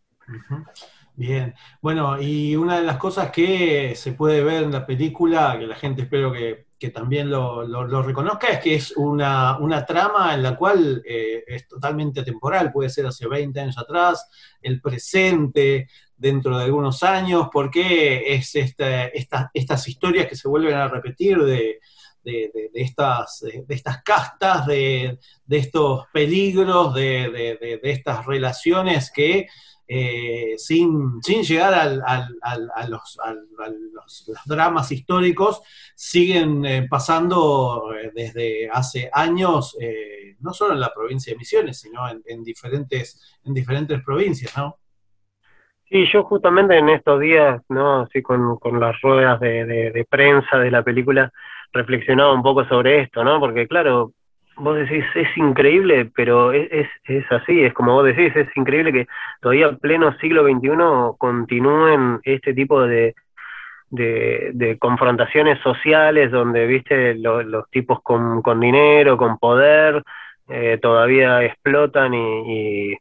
Bien, 1.14 1.54
bueno, 1.82 2.20
y 2.20 2.56
una 2.56 2.78
de 2.78 2.86
las 2.86 2.96
cosas 2.96 3.30
que 3.30 3.94
se 3.94 4.12
puede 4.12 4.42
ver 4.42 4.62
en 4.62 4.72
la 4.72 4.86
película, 4.86 5.56
que 5.58 5.66
la 5.66 5.74
gente 5.74 6.02
espero 6.02 6.32
que, 6.32 6.66
también 6.94 7.28
lo, 7.28 8.02
reconozca, 8.02 8.48
es 8.48 8.60
que 8.60 8.74
es 8.76 8.96
una, 8.96 9.84
trama 9.86 10.32
en 10.34 10.42
la 10.42 10.56
cual 10.56 11.02
eh, 11.04 11.44
es 11.46 11.68
totalmente 11.68 12.22
temporal, 12.22 12.72
puede 12.72 12.88
ser 12.88 13.04
hace 13.06 13.28
20 13.28 13.60
años 13.60 13.76
atrás, 13.76 14.30
el 14.62 14.80
presente, 14.80 15.88
dentro 16.16 16.56
de 16.56 16.64
algunos 16.64 17.02
años, 17.02 17.48
porque 17.52 18.34
es 18.34 18.54
este, 18.54 19.12
estas 19.14 19.88
historias 19.88 20.26
que 20.26 20.36
se 20.36 20.48
vuelven 20.48 20.74
a 20.74 20.88
repetir 20.88 21.38
de, 21.38 21.80
estas, 22.24 23.40
de 23.40 23.74
estas 23.74 24.02
castas, 24.02 24.66
de, 24.66 25.18
estos 25.48 26.06
peligros, 26.12 26.94
de, 26.94 27.80
estas 27.82 28.26
relaciones 28.26 29.10
que 29.10 29.46
eh, 29.92 30.54
sin, 30.56 31.20
sin, 31.20 31.42
llegar 31.42 31.74
al, 31.74 32.00
a, 32.04 32.86
los, 32.86 33.18
dramas 34.46 34.92
históricos, 34.92 35.62
siguen 35.96 36.64
eh, 36.64 36.86
pasando 36.88 37.92
eh, 37.92 38.12
desde 38.14 38.70
hace 38.70 39.10
años, 39.12 39.76
no 40.38 40.54
solo 40.54 40.74
en 40.74 40.80
la 40.80 40.94
provincia 40.94 41.32
de 41.32 41.38
Misiones, 41.38 41.80
sino 41.80 42.02
en, 42.08 42.44
diferentes, 42.44 43.36
en 43.42 43.52
diferentes 43.52 44.00
provincias, 44.04 44.56
¿no? 44.56 44.78
Sí, 45.88 46.06
yo 46.12 46.22
justamente 46.22 46.78
en 46.78 46.88
estos 46.88 47.18
días, 47.18 47.60
¿no? 47.68 48.02
Así 48.02 48.22
con, 48.22 48.58
con 48.58 48.78
las 48.78 48.94
ruedas 49.00 49.40
de, 49.40 49.64
de, 49.64 50.04
prensa 50.08 50.58
de 50.58 50.70
la 50.70 50.84
película, 50.84 51.32
reflexionaba 51.72 52.32
un 52.32 52.42
poco 52.42 52.64
sobre 52.66 53.00
esto, 53.00 53.24
¿no? 53.24 53.40
Porque 53.40 53.66
claro, 53.68 54.12
vos 54.56 54.76
decís, 54.76 55.04
es 55.14 55.36
increíble, 55.36 56.10
pero 56.14 56.52
es, 56.52 56.88
es, 57.04 57.24
así, 57.32 57.62
es 57.62 57.72
como 57.72 57.94
vos 57.94 58.04
decís, 58.04 58.34
es 58.36 58.48
increíble 58.56 58.92
que 58.92 59.06
todavía 59.40 59.68
en 59.68 59.78
pleno 59.78 60.16
siglo 60.18 60.44
XXI 60.44 61.16
continúen 61.18 62.20
este 62.24 62.54
tipo 62.54 62.82
de, 62.82 63.14
de, 63.90 64.76
confrontaciones 64.78 65.58
sociales 65.60 66.30
donde, 66.30 66.66
viste, 66.66 67.14
los 67.14 67.68
tipos 67.70 68.00
con, 68.02 68.42
con, 68.42 68.60
dinero, 68.60 69.16
con 69.16 69.38
poder, 69.38 70.02
eh, 70.48 70.78
todavía 70.80 71.42
explotan 71.44 72.12
y, 72.14 72.96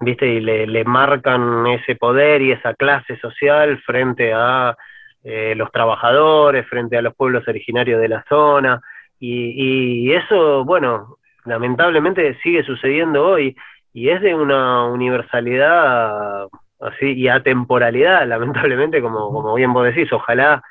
viste, 0.00 0.26
y 0.26 0.40
le, 0.40 0.66
le, 0.66 0.84
marcan 0.84 1.66
ese 1.66 1.96
poder 1.96 2.42
y 2.42 2.52
esa 2.52 2.74
clase 2.74 3.16
social 3.18 3.80
frente 3.84 4.32
a 4.34 4.76
eh, 5.22 5.54
los 5.56 5.70
trabajadores, 5.70 6.66
frente 6.66 6.96
a 6.96 7.02
los 7.02 7.14
pueblos 7.14 7.46
originarios 7.46 8.00
de 8.00 8.08
la 8.08 8.24
zona. 8.28 8.80
Y, 9.18 10.10
eso, 10.12 10.64
bueno, 10.64 11.18
lamentablemente 11.44 12.38
sigue 12.42 12.64
sucediendo 12.64 13.26
hoy. 13.26 13.56
Y 13.92 14.08
es 14.08 14.22
de 14.22 14.34
una 14.34 14.84
universalidad 14.84 16.46
así 16.80 17.12
y 17.12 17.28
atemporalidad, 17.28 18.26
lamentablemente, 18.26 19.02
como, 19.02 19.30
como 19.32 19.54
bien 19.54 19.72
vos 19.72 19.84
decís, 19.84 20.10
ojalá 20.12 20.62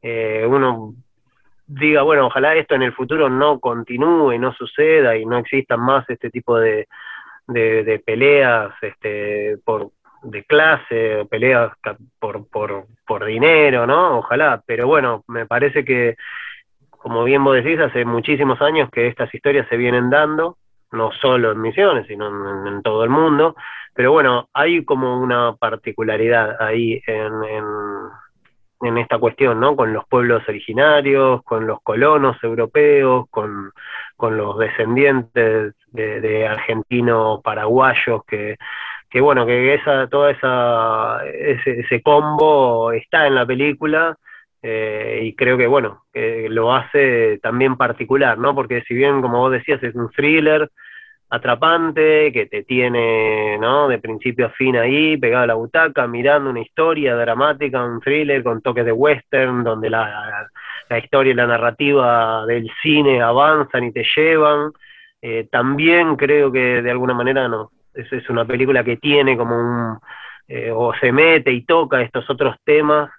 eh, 0.00 0.46
uno 0.48 0.94
diga, 1.66 2.02
bueno, 2.02 2.26
ojalá 2.26 2.54
esto 2.54 2.74
en 2.74 2.82
el 2.82 2.94
futuro 2.94 3.28
no 3.28 3.60
continúe, 3.60 4.38
no 4.38 4.54
suceda 4.54 5.16
y 5.16 5.26
no 5.26 5.38
existan 5.38 5.80
más 5.80 6.08
este 6.08 6.30
tipo 6.30 6.58
de, 6.58 6.88
de, 7.46 8.02
peleas 8.04 8.72
este, 8.82 9.58
por 9.64 9.90
de 10.22 10.44
clase, 10.44 11.26
peleas 11.30 11.72
por, 12.18 12.48
por, 12.48 12.86
por 13.06 13.24
dinero, 13.24 13.86
¿no? 13.86 14.18
Ojalá, 14.18 14.62
pero 14.66 14.86
bueno, 14.86 15.24
me 15.28 15.46
parece 15.46 15.84
que 15.84 16.16
como 16.98 17.24
bien 17.24 17.42
vos 17.42 17.54
decís, 17.54 17.80
hace 17.80 18.04
muchísimos 18.04 18.60
años 18.60 18.90
que 18.90 19.06
estas 19.06 19.32
historias 19.32 19.66
se 19.68 19.76
vienen 19.76 20.10
dando, 20.10 20.58
no 20.92 21.12
solo 21.12 21.52
en 21.52 21.60
Misiones, 21.60 22.06
sino 22.06 22.66
en, 22.66 22.82
todo 22.82 23.04
el 23.04 23.10
mundo, 23.10 23.54
pero 23.94 24.12
bueno, 24.12 24.48
hay 24.52 24.84
como 24.84 25.20
una 25.20 25.54
particularidad 25.56 26.60
ahí 26.60 27.00
en, 27.06 27.32
en, 28.82 28.98
esta 28.98 29.18
cuestión, 29.18 29.60
¿no? 29.60 29.74
Con 29.76 29.92
los 29.92 30.06
pueblos 30.06 30.42
originarios, 30.48 31.42
con 31.44 31.66
los 31.66 31.80
colonos 31.82 32.36
europeos, 32.42 33.26
con, 33.30 33.72
los 34.20 34.58
descendientes 34.58 35.74
de, 35.88 36.46
argentinos 36.46 37.40
paraguayos 37.42 38.24
que 38.26 38.56
que 39.10 39.20
bueno, 39.20 39.46
que 39.46 39.74
esa, 39.74 40.06
toda 40.08 40.30
esa, 40.30 41.26
ese, 41.26 41.80
ese 41.80 42.02
combo 42.02 42.92
está 42.92 43.26
en 43.26 43.34
la 43.34 43.46
película 43.46 44.16
eh, 44.62 45.20
y 45.22 45.34
creo 45.34 45.56
que, 45.56 45.66
bueno, 45.66 46.04
que 46.12 46.48
lo 46.50 46.74
hace 46.74 47.38
también 47.42 47.76
particular, 47.76 48.38
¿no? 48.38 48.54
Porque 48.54 48.82
si 48.82 48.94
bien, 48.94 49.22
como 49.22 49.38
vos 49.38 49.52
decías, 49.52 49.82
es 49.82 49.94
un 49.94 50.10
thriller 50.10 50.70
atrapante, 51.30 52.32
que 52.32 52.46
te 52.46 52.64
tiene, 52.64 53.58
¿no? 53.58 53.88
De 53.88 53.98
principio 53.98 54.46
a 54.46 54.50
fin 54.50 54.76
ahí, 54.76 55.16
pegado 55.16 55.44
a 55.44 55.46
la 55.48 55.54
butaca, 55.54 56.06
mirando 56.06 56.50
una 56.50 56.60
historia 56.60 57.14
dramática, 57.16 57.84
un 57.84 58.00
thriller 58.00 58.42
con 58.42 58.62
toques 58.62 58.84
de 58.84 58.92
western, 58.92 59.62
donde 59.62 59.90
la, 59.90 60.48
la 60.88 60.98
historia 60.98 61.32
y 61.32 61.36
la 61.36 61.46
narrativa 61.46 62.46
del 62.46 62.70
cine 62.82 63.22
avanzan 63.22 63.84
y 63.84 63.92
te 63.92 64.04
llevan. 64.16 64.72
Eh, 65.20 65.48
también 65.50 66.16
creo 66.16 66.50
que 66.50 66.80
de 66.82 66.90
alguna 66.90 67.14
manera 67.14 67.48
no, 67.48 67.70
es, 67.98 68.30
una 68.30 68.44
película 68.44 68.84
que 68.84 68.96
tiene 68.96 69.36
como 69.36 69.56
un, 69.56 69.98
eh, 70.46 70.70
o 70.72 70.94
se 70.94 71.12
mete 71.12 71.52
y 71.52 71.64
toca 71.64 72.00
estos 72.00 72.28
otros 72.30 72.56
temas 72.64 73.10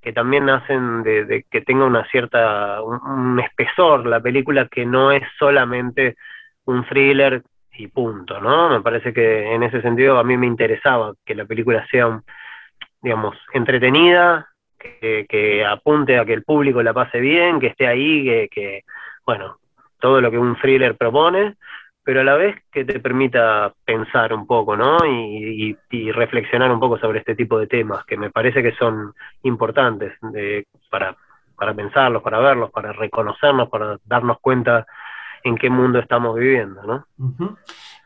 que 0.00 0.12
también 0.12 0.48
hacen 0.48 1.02
de, 1.02 1.44
que 1.50 1.62
tenga 1.62 1.84
una 1.84 2.04
cierta, 2.10 2.80
un, 2.82 3.40
espesor 3.40 4.06
la 4.06 4.20
película 4.20 4.68
que 4.68 4.86
no 4.86 5.10
es 5.10 5.22
solamente 5.38 6.16
un 6.64 6.84
thriller 6.86 7.42
y 7.72 7.88
punto, 7.88 8.40
¿no? 8.40 8.70
Me 8.70 8.80
parece 8.80 9.12
que 9.12 9.52
en 9.52 9.62
ese 9.64 9.82
sentido 9.82 10.18
a 10.18 10.24
mí 10.24 10.36
me 10.36 10.46
interesaba 10.46 11.12
que 11.24 11.34
la 11.34 11.44
película 11.44 11.84
sea, 11.90 12.20
digamos, 13.02 13.36
entretenida, 13.52 14.48
que, 14.78 15.26
que 15.28 15.64
apunte 15.64 16.18
a 16.18 16.24
que 16.24 16.34
el 16.34 16.44
público 16.44 16.82
la 16.82 16.94
pase 16.94 17.18
bien, 17.18 17.58
que 17.58 17.68
esté 17.68 17.86
ahí, 17.86 18.24
que, 18.24 18.48
que 18.48 18.84
bueno, 19.26 19.58
todo 19.98 20.20
lo 20.20 20.30
que 20.30 20.38
un 20.38 20.56
thriller 20.56 20.96
propone, 20.96 21.56
pero 22.06 22.20
a 22.20 22.24
la 22.24 22.36
vez 22.36 22.54
que 22.70 22.84
te 22.84 23.00
permita 23.00 23.74
pensar 23.84 24.32
un 24.32 24.46
poco, 24.46 24.76
¿no? 24.76 24.98
Y, 25.04 25.76
reflexionar 26.12 26.70
un 26.70 26.78
poco 26.78 26.98
sobre 26.98 27.18
este 27.18 27.34
tipo 27.34 27.58
de 27.58 27.66
temas, 27.66 28.04
que 28.04 28.16
me 28.16 28.30
parece 28.30 28.62
que 28.62 28.76
son 28.76 29.12
importantes 29.42 30.12
para, 30.88 31.16
para 31.56 31.74
pensarlos, 31.74 32.22
para 32.22 32.38
verlos, 32.38 32.70
para 32.70 32.92
reconocernos, 32.92 33.68
para 33.68 33.98
darnos 34.04 34.38
cuenta 34.40 34.86
en 35.42 35.56
qué 35.56 35.68
mundo 35.68 35.98
estamos 35.98 36.36
viviendo, 36.36 36.80
¿no? 36.84 37.06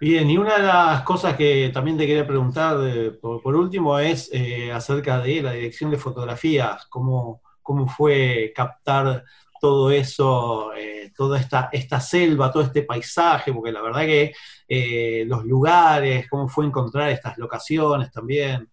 Bien, 0.01 0.31
y 0.31 0.39
una 0.39 0.57
de 0.57 0.63
las 0.63 1.03
cosas 1.03 1.37
que 1.37 1.71
también 1.73 1.99
te 1.99 2.07
quería 2.07 2.27
preguntar 2.27 2.79
por, 3.21 3.55
último 3.55 3.99
es 3.99 4.31
eh, 4.33 4.73
acerca 4.73 5.19
de 5.19 5.43
la 5.43 5.53
dirección 5.53 5.91
de 5.91 5.99
fotografías, 5.99 6.87
cómo, 6.87 7.43
cómo 7.63 7.87
fue 7.87 8.51
captar 8.57 9.25
todo 9.61 9.91
eso, 9.91 10.73
eh, 10.75 11.13
toda 11.17 11.39
esta, 11.39 11.69
esta 11.73 12.01
selva, 12.01 12.51
todo 12.51 12.63
este 12.63 12.83
paisaje, 12.83 13.53
porque 13.53 13.73
la 13.73 13.83
verdad 13.83 14.01
que 14.01 14.33
eh, 14.69 15.25
los 15.27 15.45
lugares, 15.45 16.29
cómo 16.29 16.49
fue 16.49 16.67
encontrar 16.67 17.11
estas 17.11 17.37
locaciones 17.39 18.11
también. 18.11 18.69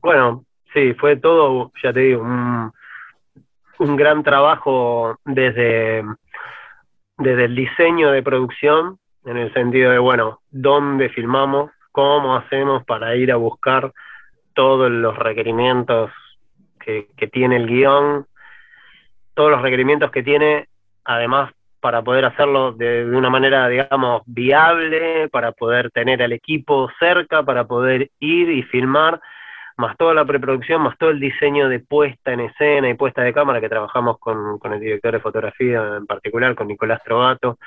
Bueno, 0.00 0.44
sí, 0.72 0.94
fue 0.94 1.16
todo, 1.16 1.72
ya 1.82 1.92
te 1.92 2.00
digo, 2.00 2.22
un, 2.22 2.72
un 3.78 3.96
gran 3.96 4.22
trabajo 4.22 5.18
desde, 5.24 6.04
desde 7.18 7.44
el 7.44 7.54
diseño 7.54 8.10
de 8.10 8.22
producción, 8.22 8.98
en 9.24 9.36
el 9.38 9.52
sentido 9.54 9.90
de, 9.90 9.98
bueno, 9.98 10.40
dónde 10.50 11.08
filmamos, 11.08 11.70
cómo 11.92 12.36
hacemos 12.36 12.84
para 12.84 13.16
ir 13.16 13.32
a 13.32 13.36
buscar 13.36 13.92
todos 14.54 14.90
los 14.90 15.16
requerimientos 15.16 16.10
que, 16.84 17.08
tiene 17.32 17.56
el 17.56 17.66
guion, 17.66 18.26
todos 19.34 19.50
los 19.50 19.62
requerimientos 19.62 20.10
que 20.10 20.22
tiene, 20.22 20.68
además 21.04 21.52
para 21.80 22.00
poder 22.00 22.24
hacerlo 22.24 22.72
de, 22.72 23.04
una 23.04 23.28
manera, 23.28 23.68
digamos, 23.68 24.22
viable, 24.24 25.28
para 25.28 25.52
poder 25.52 25.90
tener 25.90 26.22
al 26.22 26.32
equipo 26.32 26.88
cerca, 26.98 27.42
para 27.42 27.64
poder 27.64 28.10
ir 28.20 28.48
y 28.48 28.62
filmar, 28.62 29.20
más 29.76 29.94
toda 29.98 30.14
la 30.14 30.24
preproducción, 30.24 30.80
más 30.80 30.96
todo 30.96 31.10
el 31.10 31.20
diseño 31.20 31.68
de 31.68 31.80
puesta 31.80 32.32
en 32.32 32.40
escena 32.40 32.88
y 32.88 32.94
puesta 32.94 33.20
de 33.20 33.34
cámara 33.34 33.60
que 33.60 33.68
trabajamos 33.68 34.18
con, 34.18 34.58
con 34.58 34.72
el 34.72 34.80
director 34.80 35.12
de 35.12 35.20
fotografía 35.20 35.96
en 35.98 36.06
particular, 36.06 36.54
con 36.54 36.68
Nicolás 36.68 37.02
Trovato, 37.04 37.58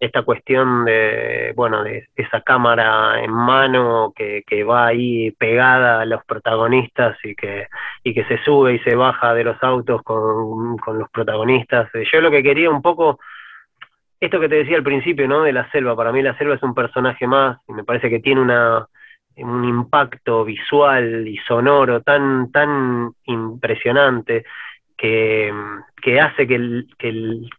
esta 0.00 0.22
cuestión 0.22 0.86
de, 0.86 1.52
bueno, 1.54 1.84
de 1.84 2.08
esa 2.16 2.40
cámara 2.40 3.22
en 3.22 3.30
mano 3.32 4.14
que, 4.16 4.42
que, 4.46 4.64
va 4.64 4.86
ahí 4.86 5.30
pegada 5.32 6.00
a 6.00 6.06
los 6.06 6.24
protagonistas 6.24 7.18
y 7.22 7.34
que, 7.34 7.68
y 8.02 8.14
que 8.14 8.24
se 8.24 8.42
sube 8.42 8.74
y 8.74 8.78
se 8.80 8.94
baja 8.94 9.34
de 9.34 9.44
los 9.44 9.62
autos 9.62 10.02
con, 10.02 10.78
con 10.78 10.98
los 10.98 11.10
protagonistas. 11.10 11.90
Yo 12.10 12.20
lo 12.22 12.30
que 12.30 12.42
quería 12.42 12.70
un 12.70 12.80
poco, 12.80 13.20
esto 14.18 14.40
que 14.40 14.48
te 14.48 14.56
decía 14.56 14.78
al 14.78 14.82
principio, 14.82 15.28
¿no? 15.28 15.42
De 15.42 15.52
la 15.52 15.70
selva, 15.70 15.94
para 15.94 16.12
mí 16.12 16.22
la 16.22 16.36
selva 16.38 16.54
es 16.54 16.62
un 16.62 16.74
personaje 16.74 17.26
más 17.26 17.58
y 17.68 17.74
me 17.74 17.84
parece 17.84 18.08
que 18.08 18.20
tiene 18.20 18.40
una, 18.40 18.86
un 19.36 19.64
impacto 19.66 20.44
visual 20.46 21.28
y 21.28 21.36
sonoro 21.46 22.00
tan, 22.00 22.50
tan 22.50 23.12
impresionante 23.24 24.44
que, 24.96 25.52
que 26.00 26.20
hace 26.20 26.46
que 26.46 26.54
el, 26.54 26.88
que 26.98 27.08
el, 27.10 27.50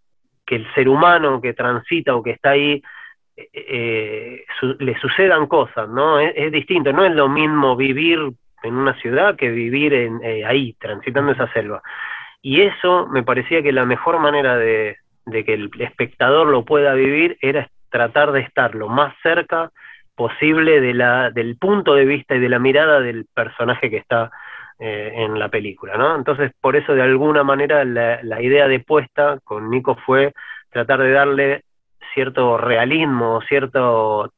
que 0.51 0.57
el 0.57 0.73
ser 0.73 0.89
humano 0.89 1.39
que 1.39 1.53
transita 1.53 2.13
o 2.13 2.21
que 2.21 2.31
está 2.31 2.49
ahí 2.49 2.83
eh, 3.37 3.47
eh, 3.55 4.45
le 4.79 4.99
sucedan 4.99 5.47
cosas, 5.47 5.87
¿no? 5.87 6.19
Es, 6.19 6.51
distinto, 6.51 6.91
no 6.91 7.05
es 7.05 7.13
lo 7.13 7.29
mismo 7.29 7.77
vivir 7.77 8.19
en 8.61 8.75
una 8.75 8.93
ciudad 8.95 9.37
que 9.37 9.49
vivir 9.49 9.93
en, 9.93 10.21
eh, 10.21 10.43
ahí, 10.43 10.75
transitando 10.77 11.31
esa 11.31 11.49
selva. 11.53 11.81
Y 12.41 12.63
eso 12.63 13.07
me 13.07 13.23
parecía 13.23 13.63
que 13.63 13.71
la 13.71 13.85
mejor 13.85 14.19
manera 14.19 14.57
de, 14.57 14.97
que 15.31 15.53
el 15.53 15.71
espectador 15.79 16.47
lo 16.47 16.65
pueda 16.65 16.95
vivir 16.95 17.37
era 17.39 17.69
tratar 17.89 18.33
de 18.33 18.41
estar 18.41 18.75
lo 18.75 18.89
más 18.89 19.15
cerca 19.23 19.71
posible 20.15 20.81
de 20.81 21.31
del 21.33 21.55
punto 21.55 21.93
de 21.93 22.03
vista 22.03 22.35
y 22.35 22.39
de 22.39 22.49
la 22.49 22.59
mirada 22.59 22.99
del 22.99 23.25
personaje 23.33 23.89
que 23.89 23.97
está 23.97 24.31
eh, 24.83 25.13
en 25.13 25.37
la 25.37 25.47
película, 25.49 25.95
¿no? 25.95 26.15
Entonces, 26.15 26.51
por 26.59 26.75
eso 26.75 26.95
de 26.95 27.03
alguna 27.03 27.43
manera 27.43 27.85
la, 27.85 28.41
idea 28.41 28.67
de 28.67 28.79
puesta 28.79 29.37
con 29.43 29.69
Nico 29.69 29.95
fue 30.07 30.33
tratar 30.71 31.01
de 31.01 31.11
darle 31.11 31.63
cierto 32.15 32.57
realismo, 32.57 33.41
cierto 33.47 34.33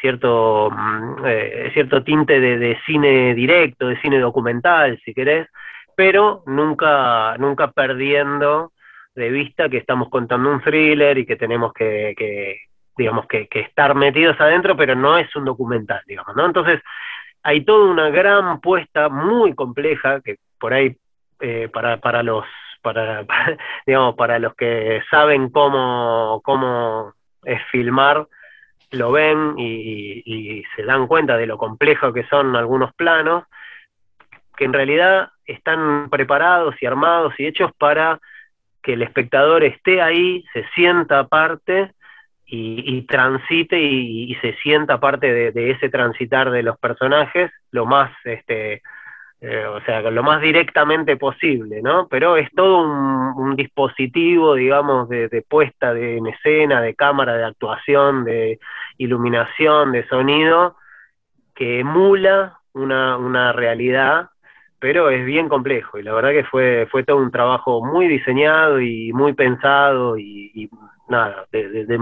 cierto 0.00 0.70
mm, 0.72 1.24
eh, 1.24 1.70
cierto 1.72 2.02
tinte 2.02 2.40
de, 2.40 2.78
cine 2.84 3.32
directo, 3.32 3.86
de 3.86 4.00
cine 4.00 4.18
documental, 4.18 5.00
si 5.04 5.14
querés, 5.14 5.46
pero 5.94 6.42
nunca 6.46 7.36
nunca 7.38 7.70
perdiendo 7.70 8.72
de 9.14 9.30
vista 9.30 9.68
que 9.68 9.76
estamos 9.76 10.08
contando 10.08 10.50
un 10.50 10.60
thriller 10.62 11.16
y 11.16 11.26
que 11.26 11.36
tenemos 11.36 11.72
que, 11.72 12.56
digamos 12.96 13.28
que, 13.28 13.46
que, 13.46 13.60
estar 13.60 13.94
metidos 13.94 14.40
adentro, 14.40 14.76
pero 14.76 14.96
no 14.96 15.16
es 15.16 15.36
un 15.36 15.44
documental, 15.44 16.02
digamos, 16.08 16.34
¿no? 16.34 16.44
Entonces 16.44 16.80
hay 17.42 17.64
toda 17.64 17.90
una 17.90 18.10
gran 18.10 18.60
puesta 18.60 19.08
muy 19.08 19.54
compleja 19.54 20.20
que 20.20 20.36
por 20.58 20.74
ahí 20.74 20.96
eh, 21.40 21.68
para, 21.72 21.98
para 21.98 22.22
los 22.22 22.44
para, 22.82 23.24
digamos 23.86 24.14
para 24.14 24.38
los 24.38 24.54
que 24.54 25.02
saben 25.10 25.50
cómo 25.50 26.40
cómo 26.44 27.14
es 27.44 27.60
filmar 27.70 28.26
lo 28.92 29.12
ven 29.12 29.54
y, 29.56 30.22
y, 30.24 30.64
se 30.74 30.82
dan 30.82 31.06
cuenta 31.06 31.36
de 31.36 31.46
lo 31.46 31.56
complejo 31.56 32.12
que 32.12 32.24
son 32.24 32.56
algunos 32.56 32.92
planos 32.94 33.44
que 34.56 34.64
en 34.64 34.72
realidad 34.72 35.30
están 35.46 36.10
preparados 36.10 36.74
y 36.80 36.86
armados 36.86 37.32
y 37.38 37.46
hechos 37.46 37.70
para 37.78 38.20
que 38.82 38.94
el 38.94 39.02
espectador 39.02 39.62
esté 39.62 40.02
ahí, 40.02 40.44
se 40.52 40.66
sienta 40.74 41.20
aparte 41.20 41.92
y, 42.52 43.02
transite 43.02 43.78
y, 43.78 44.34
se 44.40 44.54
sienta 44.56 44.98
parte 44.98 45.52
de, 45.52 45.70
ese 45.70 45.88
transitar 45.88 46.50
de 46.50 46.62
los 46.64 46.76
personajes 46.78 47.50
lo 47.70 47.86
más, 47.86 48.10
este, 48.24 48.82
eh, 49.40 49.64
o 49.66 49.80
sea, 49.82 50.00
lo 50.10 50.22
más 50.24 50.40
directamente 50.42 51.16
posible, 51.16 51.80
¿no? 51.80 52.08
Pero 52.08 52.36
es 52.36 52.50
todo 52.52 52.82
un, 52.82 53.54
dispositivo, 53.54 54.54
digamos, 54.54 55.08
de, 55.08 55.44
puesta 55.48 55.94
de, 55.94 56.16
en 56.16 56.26
escena, 56.26 56.80
de 56.80 56.94
cámara, 56.94 57.34
de 57.34 57.44
actuación, 57.44 58.24
de 58.24 58.58
iluminación, 58.98 59.92
de 59.92 60.06
sonido, 60.08 60.76
que 61.54 61.80
emula 61.80 62.58
una, 62.72 63.16
una 63.16 63.52
realidad 63.52 64.30
pero 64.82 65.10
es 65.10 65.26
bien 65.26 65.50
complejo 65.50 65.98
y 65.98 66.02
la 66.02 66.14
verdad 66.14 66.30
que 66.30 66.44
fue, 66.44 66.88
fue 66.90 67.04
todo 67.04 67.18
un 67.18 67.30
trabajo 67.30 67.84
muy 67.84 68.08
diseñado 68.08 68.80
y 68.80 69.12
muy 69.12 69.34
pensado 69.34 70.16
y 70.16 70.70
nada, 71.10 71.46
de, 71.52 71.68
de, 71.68 71.84
de, 71.84 71.98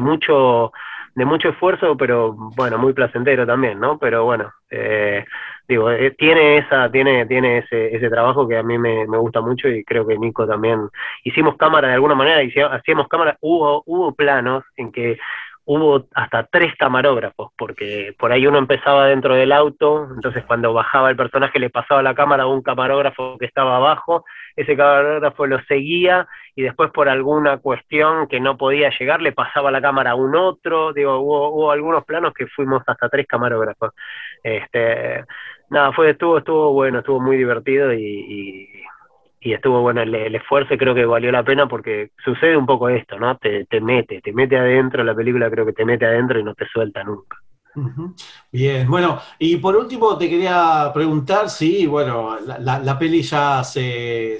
mucho 0.00 0.72
de 1.14 1.24
mucho 1.24 1.48
esfuerzo, 1.50 1.96
pero 1.96 2.32
bueno, 2.56 2.78
muy 2.78 2.92
placentero 2.92 3.46
también, 3.46 3.78
¿no? 3.78 3.98
Pero 3.98 4.24
bueno, 4.24 4.52
eh, 4.70 5.24
digo, 5.68 5.90
eh, 5.90 6.12
tiene 6.12 6.58
esa, 6.58 6.90
tiene, 6.90 7.26
tiene 7.26 7.58
ese, 7.58 7.94
ese 7.94 8.08
trabajo 8.08 8.48
que 8.48 8.56
a 8.56 8.62
mí 8.62 8.78
me, 8.78 9.06
me, 9.06 9.18
gusta 9.18 9.40
mucho 9.40 9.68
y 9.68 9.84
creo 9.84 10.06
que 10.06 10.18
Nico 10.18 10.46
también. 10.46 10.88
Hicimos 11.24 11.56
cámara 11.56 11.88
de 11.88 11.94
alguna 11.94 12.14
manera, 12.14 12.40
hacíamos 12.72 13.08
cámara, 13.08 13.36
hubo, 13.40 13.82
hubo 13.86 14.14
planos 14.14 14.64
en 14.76 14.92
que 14.92 15.18
hubo 15.72 16.08
hasta 16.16 16.48
tres 16.50 16.74
camarógrafos, 16.76 17.52
porque 17.56 18.12
por 18.18 18.32
ahí 18.32 18.44
uno 18.44 18.58
empezaba 18.58 19.06
dentro 19.06 19.36
del 19.36 19.52
auto, 19.52 20.08
entonces 20.12 20.42
cuando 20.44 20.72
bajaba 20.72 21.10
el 21.10 21.16
personaje 21.16 21.60
le 21.60 21.70
pasaba 21.70 22.02
la 22.02 22.12
cámara 22.12 22.42
a 22.42 22.46
un 22.48 22.60
camarógrafo 22.60 23.38
que 23.38 23.46
estaba 23.46 23.76
abajo, 23.76 24.24
ese 24.56 24.76
camarógrafo 24.76 25.46
lo 25.46 25.60
seguía 25.68 26.26
y 26.56 26.62
después 26.62 26.90
por 26.90 27.08
alguna 27.08 27.58
cuestión 27.58 28.26
que 28.26 28.40
no 28.40 28.56
podía 28.56 28.90
llegar 28.98 29.22
le 29.22 29.30
pasaba 29.30 29.70
la 29.70 29.80
cámara 29.80 30.10
a 30.10 30.14
un 30.16 30.34
otro, 30.34 30.92
digo, 30.92 31.20
hubo, 31.20 31.70
algunos 31.70 32.04
planos 32.04 32.34
que 32.34 32.48
fuimos 32.48 32.82
hasta 32.84 33.08
tres 33.08 33.28
camarógrafos. 33.28 33.92
Este, 34.42 35.24
nada, 35.68 35.92
fue, 35.92 36.10
estuvo, 36.10 36.38
estuvo 36.38 36.72
bueno, 36.72 36.98
estuvo 36.98 37.20
muy 37.20 37.36
divertido 37.36 37.92
y, 37.92 38.02
y, 38.02 38.68
estuvo 39.40 39.80
bueno 39.80 40.02
el, 40.02 40.34
esfuerzo 40.34 40.74
y 40.74 40.78
creo 40.78 40.94
que 40.94 41.04
valió 41.04 41.32
la 41.32 41.42
pena 41.42 41.66
porque 41.66 42.10
sucede 42.24 42.56
un 42.56 42.66
poco 42.66 42.88
esto, 42.88 43.18
¿no? 43.18 43.36
Te, 43.38 43.64
te 43.66 43.80
mete, 43.80 44.20
te 44.20 44.32
mete 44.32 44.56
adentro, 44.56 45.02
la 45.02 45.14
película 45.14 45.50
creo 45.50 45.64
que 45.66 45.72
te 45.72 45.84
mete 45.84 46.06
adentro 46.06 46.38
y 46.38 46.44
no 46.44 46.54
te 46.54 46.66
suelta 46.66 47.02
nunca. 47.02 47.38
Bien, 48.50 48.90
bueno, 48.90 49.20
y 49.38 49.56
por 49.56 49.76
último 49.76 50.18
te 50.18 50.28
quería 50.28 50.90
preguntar 50.92 51.48
si, 51.48 51.86
bueno, 51.86 52.38
la, 52.40 52.98
peli 52.98 53.22
ya 53.22 53.62
se, 53.62 54.38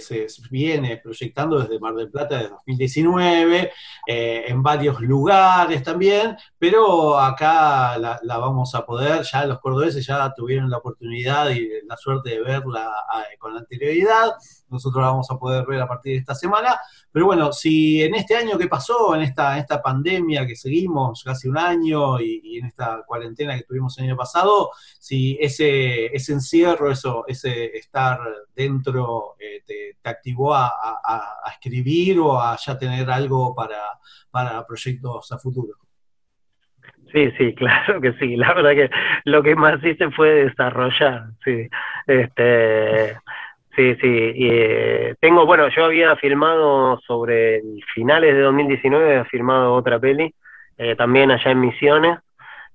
viene 0.51 0.97
proyectando 0.97 1.61
desde 1.61 1.79
Mar 1.79 1.95
del 1.95 2.11
Plata 2.11 2.37
desde 2.37 2.51
2019, 2.51 3.73
eh, 4.07 4.45
en 4.49 4.63
varios 4.63 5.01
lugares 5.01 5.83
también, 5.83 6.37
pero 6.59 7.19
acá 7.19 7.97
la, 7.99 8.39
vamos 8.39 8.75
a 8.75 8.85
poder, 8.85 9.23
ya 9.23 9.45
los 9.47 9.61
cordobeses 9.61 10.05
ya 10.05 10.33
tuvieron 10.35 10.69
la 10.69 10.79
oportunidad 10.79 11.51
y 11.51 11.69
la 11.87 11.97
suerte 11.97 12.31
de 12.31 12.43
verla 12.43 12.91
eh, 13.33 13.37
con 13.39 13.57
anterioridad, 13.57 14.33
nosotros 14.69 15.03
la 15.03 15.11
vamos 15.11 15.31
a 15.31 15.39
poder 15.39 15.65
ver 15.67 15.81
a 15.81 15.89
partir 15.89 16.13
de 16.13 16.19
esta 16.19 16.35
semana, 16.35 16.79
pero 17.13 17.27
bueno, 17.27 17.53
si 17.53 18.03
en 18.03 18.15
este 18.15 18.37
año 18.37 18.57
que 18.57 18.69
pasó, 18.69 19.15
en 19.15 19.23
esta, 19.23 19.59
esta 19.59 19.83
pandemia 19.83 20.47
que 20.47 20.55
seguimos 20.55 21.23
casi 21.25 21.49
un 21.49 21.59
año 21.59 22.21
y, 22.21 22.59
en 22.59 22.67
esta 22.67 23.03
cuarentena 23.07 23.20
que 23.21 23.65
tuvimos 23.67 23.97
el 23.99 24.05
año 24.05 24.17
pasado, 24.17 24.71
si 24.99 25.37
ese, 25.41 26.07
ese 26.07 26.33
encierro, 26.33 26.91
eso, 26.91 27.25
ese 27.27 27.77
estar 27.77 28.21
dentro 28.55 29.37
eh, 29.39 29.63
te, 29.67 29.97
activó 30.09 30.55
a, 30.55 30.71
escribir 31.53 32.19
o 32.21 32.41
a 32.41 32.57
ya 32.57 32.79
tener 32.79 33.11
algo 33.11 33.55
para, 33.55 33.81
para 34.31 34.67
proyectos 34.67 35.31
a 35.33 35.39
futuro. 35.39 35.75
Sí, 37.13 37.31
sí, 37.37 37.55
claro 37.57 38.01
que 38.01 38.13
sí. 38.15 38.37
La 38.37 38.55
verdad 38.55 38.71
que 38.71 38.91
lo 39.25 39.43
que 39.43 39.55
más 39.55 39.83
hice 39.85 40.11
fue 40.11 40.47
desarrollar, 40.47 41.31
sí. 41.45 41.69
Este, 42.07 43.17
Sí, 43.77 43.95
sí. 44.01 44.33
Eh, 44.35 45.15
tengo, 45.21 45.47
bueno, 45.47 45.69
yo 45.69 45.85
había 45.85 46.17
filmado 46.17 47.01
sobre 47.07 47.63
finales 47.95 48.35
de 48.35 48.41
2019, 48.41 49.05
había 49.05 49.25
filmado 49.27 49.75
otra 49.75 49.99
peli, 49.99 50.35
eh, 50.77 50.97
también 50.97 51.31
allá 51.31 51.53
en 51.53 51.61
Misiones, 51.61 52.19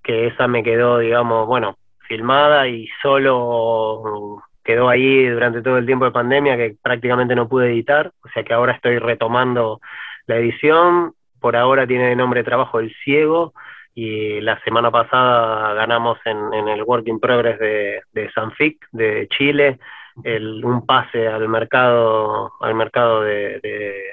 que 0.05 0.27
esa 0.27 0.47
me 0.47 0.63
quedó, 0.63 0.99
digamos, 0.99 1.47
bueno, 1.47 1.77
filmada 2.07 2.67
y 2.67 2.87
solo 3.01 4.43
quedó 4.63 4.87
ahí 4.87 5.27
durante 5.27 5.61
todo 5.61 5.77
el 5.77 5.85
tiempo 5.85 6.05
de 6.05 6.11
pandemia 6.11 6.55
que 6.55 6.75
prácticamente 6.81 7.35
no 7.35 7.49
pude 7.49 7.71
editar, 7.71 8.11
o 8.23 8.29
sea 8.29 8.43
que 8.43 8.53
ahora 8.53 8.73
estoy 8.73 8.99
retomando 8.99 9.81
la 10.27 10.37
edición. 10.37 11.13
Por 11.39 11.55
ahora 11.55 11.85
tiene 11.85 12.07
de 12.09 12.15
nombre 12.15 12.41
de 12.41 12.45
trabajo 12.45 12.79
El 12.79 12.93
Ciego 13.03 13.53
y 13.95 14.41
la 14.41 14.59
semana 14.63 14.91
pasada 14.91 15.73
ganamos 15.73 16.19
en, 16.25 16.67
el 16.67 16.83
Work 16.83 17.07
in 17.07 17.19
Progress 17.19 17.59
de, 17.59 18.01
de 18.13 18.31
Sanfic, 18.31 18.87
de 18.91 19.27
Chile, 19.29 19.79
el, 20.23 20.63
un 20.63 20.85
pase 20.85 21.27
al 21.27 21.47
mercado, 21.49 22.53
al 22.61 22.75
mercado 22.75 23.21
de, 23.21 23.59
de 23.61 24.03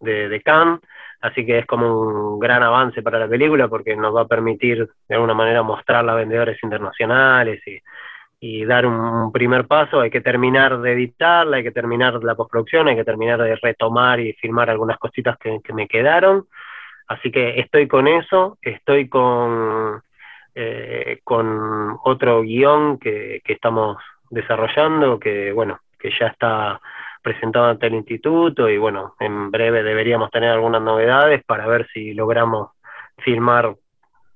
de, 0.00 0.28
de 0.28 0.42
Cannes, 0.42 0.80
así 1.24 1.44
que 1.44 1.58
es 1.58 1.66
como 1.66 2.00
un 2.00 2.38
gran 2.38 2.62
avance 2.62 3.02
para 3.02 3.18
la 3.18 3.28
película 3.28 3.68
porque 3.68 3.96
nos 3.96 4.14
va 4.14 4.22
a 4.22 4.28
permitir 4.28 4.88
de 5.08 5.14
alguna 5.14 5.34
manera 5.34 5.62
mostrarla 5.62 6.12
a 6.12 6.16
vendedores 6.16 6.58
internacionales 6.62 7.60
y, 7.66 7.80
dar 8.66 8.84
un 8.84 9.32
primer 9.32 9.66
paso, 9.66 10.00
hay 10.00 10.10
que 10.10 10.20
terminar 10.20 10.78
de 10.82 10.92
editarla, 10.92 11.56
hay 11.56 11.62
que 11.62 11.70
terminar 11.70 12.22
la 12.22 12.34
postproducción, 12.34 12.88
hay 12.88 12.96
que 12.96 13.04
terminar 13.04 13.40
de 13.40 13.56
retomar 13.56 14.20
y 14.20 14.34
filmar 14.34 14.68
algunas 14.68 14.98
cositas 14.98 15.38
que, 15.38 15.60
que 15.64 15.72
me 15.72 15.88
quedaron, 15.88 16.46
Así 17.06 17.30
que 17.30 17.60
estoy 17.60 17.86
con 17.86 18.08
eso, 18.08 18.58
estoy 18.62 19.08
con, 19.08 20.02
eh, 20.54 21.20
con 21.22 21.98
otro 22.04 22.42
guion 22.42 22.98
que, 22.98 23.42
que 23.44 23.52
estamos 23.52 23.98
desarrollando, 24.30 25.18
que 25.18 25.52
bueno, 25.52 25.80
que 25.98 26.10
ya 26.18 26.28
está 26.28 26.80
presentado 27.24 27.66
ante 27.66 27.88
el 27.88 27.94
instituto 27.94 28.68
y 28.68 28.78
bueno, 28.78 29.16
en 29.18 29.50
breve 29.50 29.82
deberíamos 29.82 30.30
tener 30.30 30.50
algunas 30.50 30.82
novedades 30.82 31.42
para 31.44 31.66
ver 31.66 31.88
si 31.92 32.14
logramos 32.14 32.70
filmar, 33.18 33.74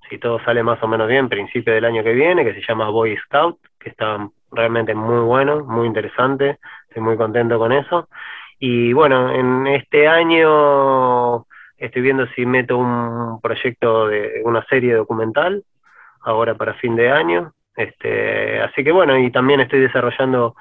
si 0.09 0.19
todo 0.19 0.43
sale 0.45 0.65
más 0.65 0.83
o 0.83 0.89
menos 0.89 1.07
bien, 1.07 1.29
principio 1.29 1.73
del 1.73 1.85
año 1.85 2.03
que 2.03 2.15
viene, 2.15 2.45
que 2.45 2.55
se 2.55 2.67
llama 2.67 2.89
Boy 2.89 3.17
Scout, 3.19 3.59
que 3.79 3.91
está 3.91 4.29
realmente 4.51 4.95
muy 4.95 5.21
bueno, 5.21 5.65
muy 5.65 5.87
interesante, 5.87 6.59
estoy 6.89 7.03
muy 7.03 7.17
contento 7.17 7.59
con 7.59 7.71
eso. 7.71 8.09
Y 8.59 8.93
bueno, 8.93 9.31
en 9.33 9.69
este 9.69 10.09
año 10.09 11.47
Estoy 11.79 12.03
viendo 12.03 12.27
si 12.35 12.45
meto 12.45 12.77
un 12.77 13.41
proyecto 13.41 14.09
de 14.09 14.43
una 14.45 14.65
serie 14.65 14.95
documental 14.95 15.63
ahora 16.23 16.57
para 16.57 16.75
fin 16.75 16.97
de 16.97 17.11
año. 17.11 17.53
Este, 17.77 18.61
así 18.61 18.83
que 18.83 18.91
bueno, 18.91 19.17
y 19.17 19.31
también 19.31 19.61
estoy 19.61 19.81
desarrollando 19.81 20.57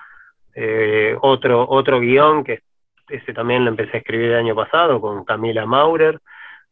eh, 0.60 1.16
otro, 1.22 1.70
otro 1.70 2.00
guion 2.00 2.44
que 2.44 2.62
ese 3.10 3.32
también 3.32 3.64
lo 3.64 3.70
empecé 3.70 3.98
a 3.98 4.00
escribir 4.00 4.32
el 4.32 4.38
año 4.38 4.56
pasado 4.56 5.00
con 5.00 5.24
Camila 5.24 5.68
Maurer, 5.68 6.20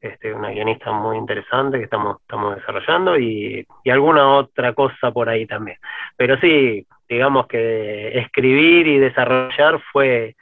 este, 0.01 0.33
una 0.33 0.49
guionista 0.49 0.91
muy 0.91 1.17
interesante 1.17 1.77
que 1.77 1.83
estamos, 1.83 2.19
estamos 2.21 2.55
desarrollando 2.55 3.15
y, 3.15 3.63
alguna 3.85 4.33
otra 4.33 4.73
cosa 4.73 5.11
por 5.11 5.29
ahí 5.29 5.45
también. 5.45 5.77
Pero 6.17 6.35
sí, 6.39 6.87
digamos 7.07 7.45
que 7.45 8.17
escribir 8.17 8.87
y 8.87 8.97
desarrollar 8.97 9.79
fue 9.93 10.35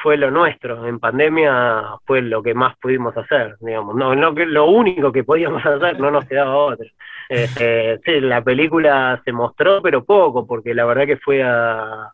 fue 0.00 0.16
lo 0.16 0.30
nuestro. 0.30 0.86
En 0.86 1.00
pandemia 1.00 1.82
fue 2.06 2.22
lo 2.22 2.42
que 2.42 2.54
más 2.54 2.76
pudimos 2.78 3.16
hacer, 3.16 3.56
digamos. 3.60 3.96
No, 3.96 4.14
no 4.14 4.30
lo 4.30 4.66
único 4.66 5.10
que 5.10 5.24
podíamos 5.24 5.66
hacer, 5.66 5.98
no 5.98 6.12
nos 6.12 6.26
quedaba 6.26 6.56
otro. 6.56 6.86
Este, 7.28 7.98
sí, 8.04 8.20
la 8.20 8.40
película 8.42 9.20
se 9.24 9.32
mostró, 9.32 9.82
pero 9.82 10.04
poco, 10.04 10.46
porque 10.46 10.74
la 10.74 10.84
verdad 10.84 11.06
que 11.06 11.16
fue 11.18 11.42
a, 11.42 12.12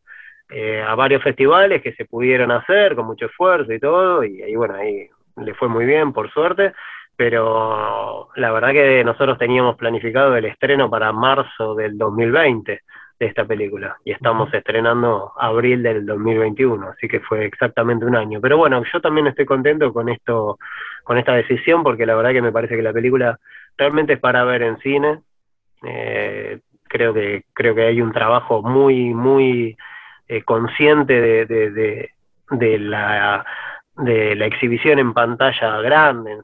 eh, 0.50 0.82
a 0.86 0.94
varios 0.94 1.22
festivales 1.22 1.82
que 1.82 1.92
se 1.92 2.04
pudieron 2.06 2.50
hacer 2.50 2.94
con 2.94 3.06
mucho 3.06 3.26
esfuerzo 3.26 3.72
y 3.72 3.80
todo, 3.80 4.24
y 4.24 4.42
ahí, 4.42 4.56
bueno, 4.56 4.74
ahí 4.74 5.08
le 5.36 5.54
fue 5.54 5.68
muy 5.68 5.84
bien, 5.84 6.12
por 6.12 6.30
suerte. 6.30 6.72
Pero 7.16 8.28
la 8.36 8.52
verdad 8.52 8.70
que 8.70 9.02
nosotros 9.02 9.38
teníamos 9.38 9.76
planificado 9.76 10.36
el 10.36 10.44
estreno 10.44 10.88
para 10.88 11.12
marzo 11.12 11.74
del 11.74 11.98
2020 11.98 12.82
de 13.18 13.26
esta 13.26 13.44
película 13.44 13.96
y 14.04 14.12
estamos 14.12 14.52
estrenando 14.54 15.32
abril 15.36 15.82
del 15.82 16.06
2021, 16.06 16.90
así 16.90 17.08
que 17.08 17.18
fue 17.18 17.44
exactamente 17.44 18.04
un 18.04 18.14
año. 18.14 18.40
Pero 18.40 18.56
bueno, 18.56 18.82
yo 18.92 19.00
también 19.00 19.26
estoy 19.26 19.46
contento 19.46 19.92
con 19.92 20.08
esto, 20.08 20.58
con 21.02 21.18
esta 21.18 21.34
decisión, 21.34 21.82
porque 21.82 22.06
la 22.06 22.14
verdad 22.14 22.30
que 22.30 22.42
me 22.42 22.52
parece 22.52 22.76
que 22.76 22.82
la 22.82 22.92
película 22.92 23.38
realmente 23.76 24.12
es 24.12 24.20
para 24.20 24.44
ver 24.44 24.62
en 24.62 24.78
cine. 24.78 25.18
Eh, 25.82 26.60
creo 26.84 27.12
que 27.12 27.44
creo 27.52 27.74
que 27.74 27.82
hay 27.82 28.00
un 28.00 28.12
trabajo 28.12 28.62
muy 28.62 29.12
muy 29.12 29.76
eh, 30.28 30.42
consciente 30.42 31.20
de, 31.20 31.46
de, 31.46 32.10
de 32.50 32.78
la 32.78 33.44
de 33.98 34.36
la 34.36 34.46
exhibición 34.46 35.00
en 35.00 35.12
pantalla 35.12 35.80
grande, 35.80 36.38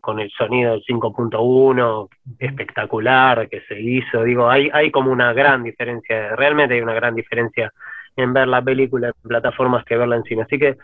con 0.00 0.20
el 0.20 0.30
sonido 0.30 0.76
5.1 0.76 2.08
espectacular 2.38 3.48
que 3.48 3.62
se 3.62 3.80
hizo, 3.80 4.22
digo, 4.22 4.48
hay, 4.48 4.70
hay 4.72 4.92
como 4.92 5.10
una 5.10 5.32
gran 5.32 5.64
diferencia, 5.64 6.36
realmente 6.36 6.74
hay 6.74 6.82
una 6.82 6.94
gran 6.94 7.16
diferencia 7.16 7.72
en 8.14 8.32
ver 8.32 8.46
la 8.46 8.62
película 8.62 9.08
en 9.08 9.28
plataformas 9.28 9.84
que 9.84 9.96
verla 9.96 10.16
en 10.16 10.24
cine. 10.24 10.42
Así 10.42 10.58
que 10.58 10.76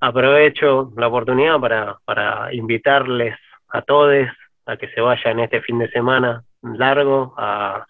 aprovecho 0.00 0.92
la 0.96 1.08
oportunidad 1.08 1.58
para, 1.58 1.96
para 2.04 2.54
invitarles 2.54 3.36
a 3.68 3.82
todos 3.82 4.28
a 4.66 4.76
que 4.76 4.88
se 4.88 5.00
vayan 5.00 5.40
este 5.40 5.62
fin 5.62 5.80
de 5.80 5.90
semana 5.90 6.44
largo 6.62 7.34
a, 7.36 7.84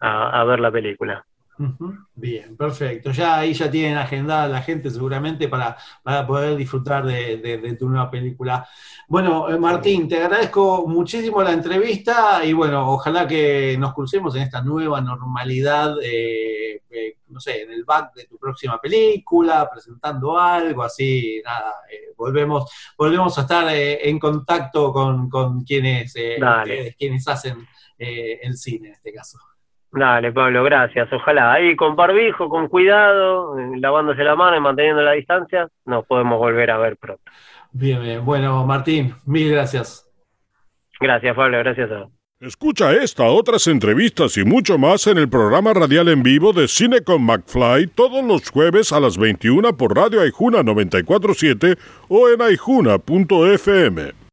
a 0.00 0.44
ver 0.44 0.60
la 0.60 0.70
película. 0.70 1.24
Bien, 2.14 2.56
perfecto. 2.56 3.10
Ya 3.10 3.38
ahí 3.38 3.52
ya 3.52 3.70
tienen 3.70 3.96
agendada 3.96 4.48
la 4.48 4.62
gente 4.62 4.90
seguramente 4.90 5.48
para, 5.48 5.76
para 6.02 6.26
poder 6.26 6.56
disfrutar 6.56 7.04
de, 7.04 7.76
tu 7.78 7.88
nueva 7.88 8.10
película. 8.10 8.66
Bueno, 9.08 9.48
eh, 9.48 9.58
Martín, 9.58 10.08
te 10.08 10.22
agradezco 10.22 10.86
muchísimo 10.86 11.42
la 11.42 11.52
entrevista 11.52 12.44
y 12.44 12.52
bueno, 12.52 12.90
ojalá 12.92 13.26
que 13.28 13.76
nos 13.78 13.92
crucemos 13.92 14.34
en 14.34 14.42
esta 14.42 14.62
nueva 14.62 15.00
normalidad, 15.00 15.96
eh, 16.02 16.82
eh, 16.90 17.16
no 17.28 17.40
sé, 17.40 17.62
en 17.62 17.72
el 17.72 17.84
back 17.84 18.14
de 18.14 18.24
tu 18.26 18.38
próxima 18.38 18.80
película, 18.80 19.68
presentando 19.70 20.38
algo, 20.38 20.82
así, 20.82 21.40
nada, 21.44 21.74
volvemos, 22.16 22.70
volvemos 22.96 23.36
a 23.38 23.42
estar 23.42 23.66
en 23.70 24.18
contacto 24.18 24.92
con, 24.92 25.28
con 25.28 25.64
quienes, 25.64 26.14
quienes 26.98 27.28
hacen 27.28 27.66
el 27.98 28.56
cine 28.56 28.88
en 28.88 28.94
este 28.94 29.12
caso. 29.12 29.38
Dale, 29.92 30.32
Pablo, 30.32 30.64
gracias. 30.64 31.12
Ojalá 31.12 31.52
ahí 31.52 31.76
con 31.76 31.94
barbijo, 31.94 32.48
con 32.48 32.68
cuidado, 32.68 33.56
lavándose 33.76 34.24
la 34.24 34.34
mano 34.34 34.56
y 34.56 34.60
manteniendo 34.60 35.02
la 35.02 35.12
distancia, 35.12 35.68
nos 35.84 36.06
podemos 36.06 36.38
volver 36.38 36.70
a 36.70 36.78
ver 36.78 36.96
pronto. 36.96 37.22
Bien, 37.72 38.02
bien. 38.02 38.24
Bueno, 38.24 38.64
Martín, 38.66 39.14
mil 39.26 39.52
gracias. 39.52 40.08
Gracias, 40.98 41.36
Pablo, 41.36 41.58
gracias 41.58 41.90
a 41.90 42.06
Escucha 42.40 42.92
esta, 42.92 43.24
otras 43.24 43.68
entrevistas 43.68 44.36
y 44.36 44.44
mucho 44.44 44.76
más 44.76 45.06
en 45.06 45.16
el 45.16 45.28
programa 45.28 45.72
radial 45.74 46.08
en 46.08 46.24
vivo 46.24 46.52
de 46.52 46.66
Cine 46.66 47.02
con 47.02 47.22
McFly 47.22 47.86
todos 47.88 48.24
los 48.24 48.50
jueves 48.50 48.92
a 48.92 48.98
las 48.98 49.16
21 49.16 49.76
por 49.76 49.94
Radio 49.94 50.22
Aijuna 50.22 50.62
947 50.64 51.76
o 52.08 52.28
en 52.30 52.42
aijuna.fm. 52.42 54.21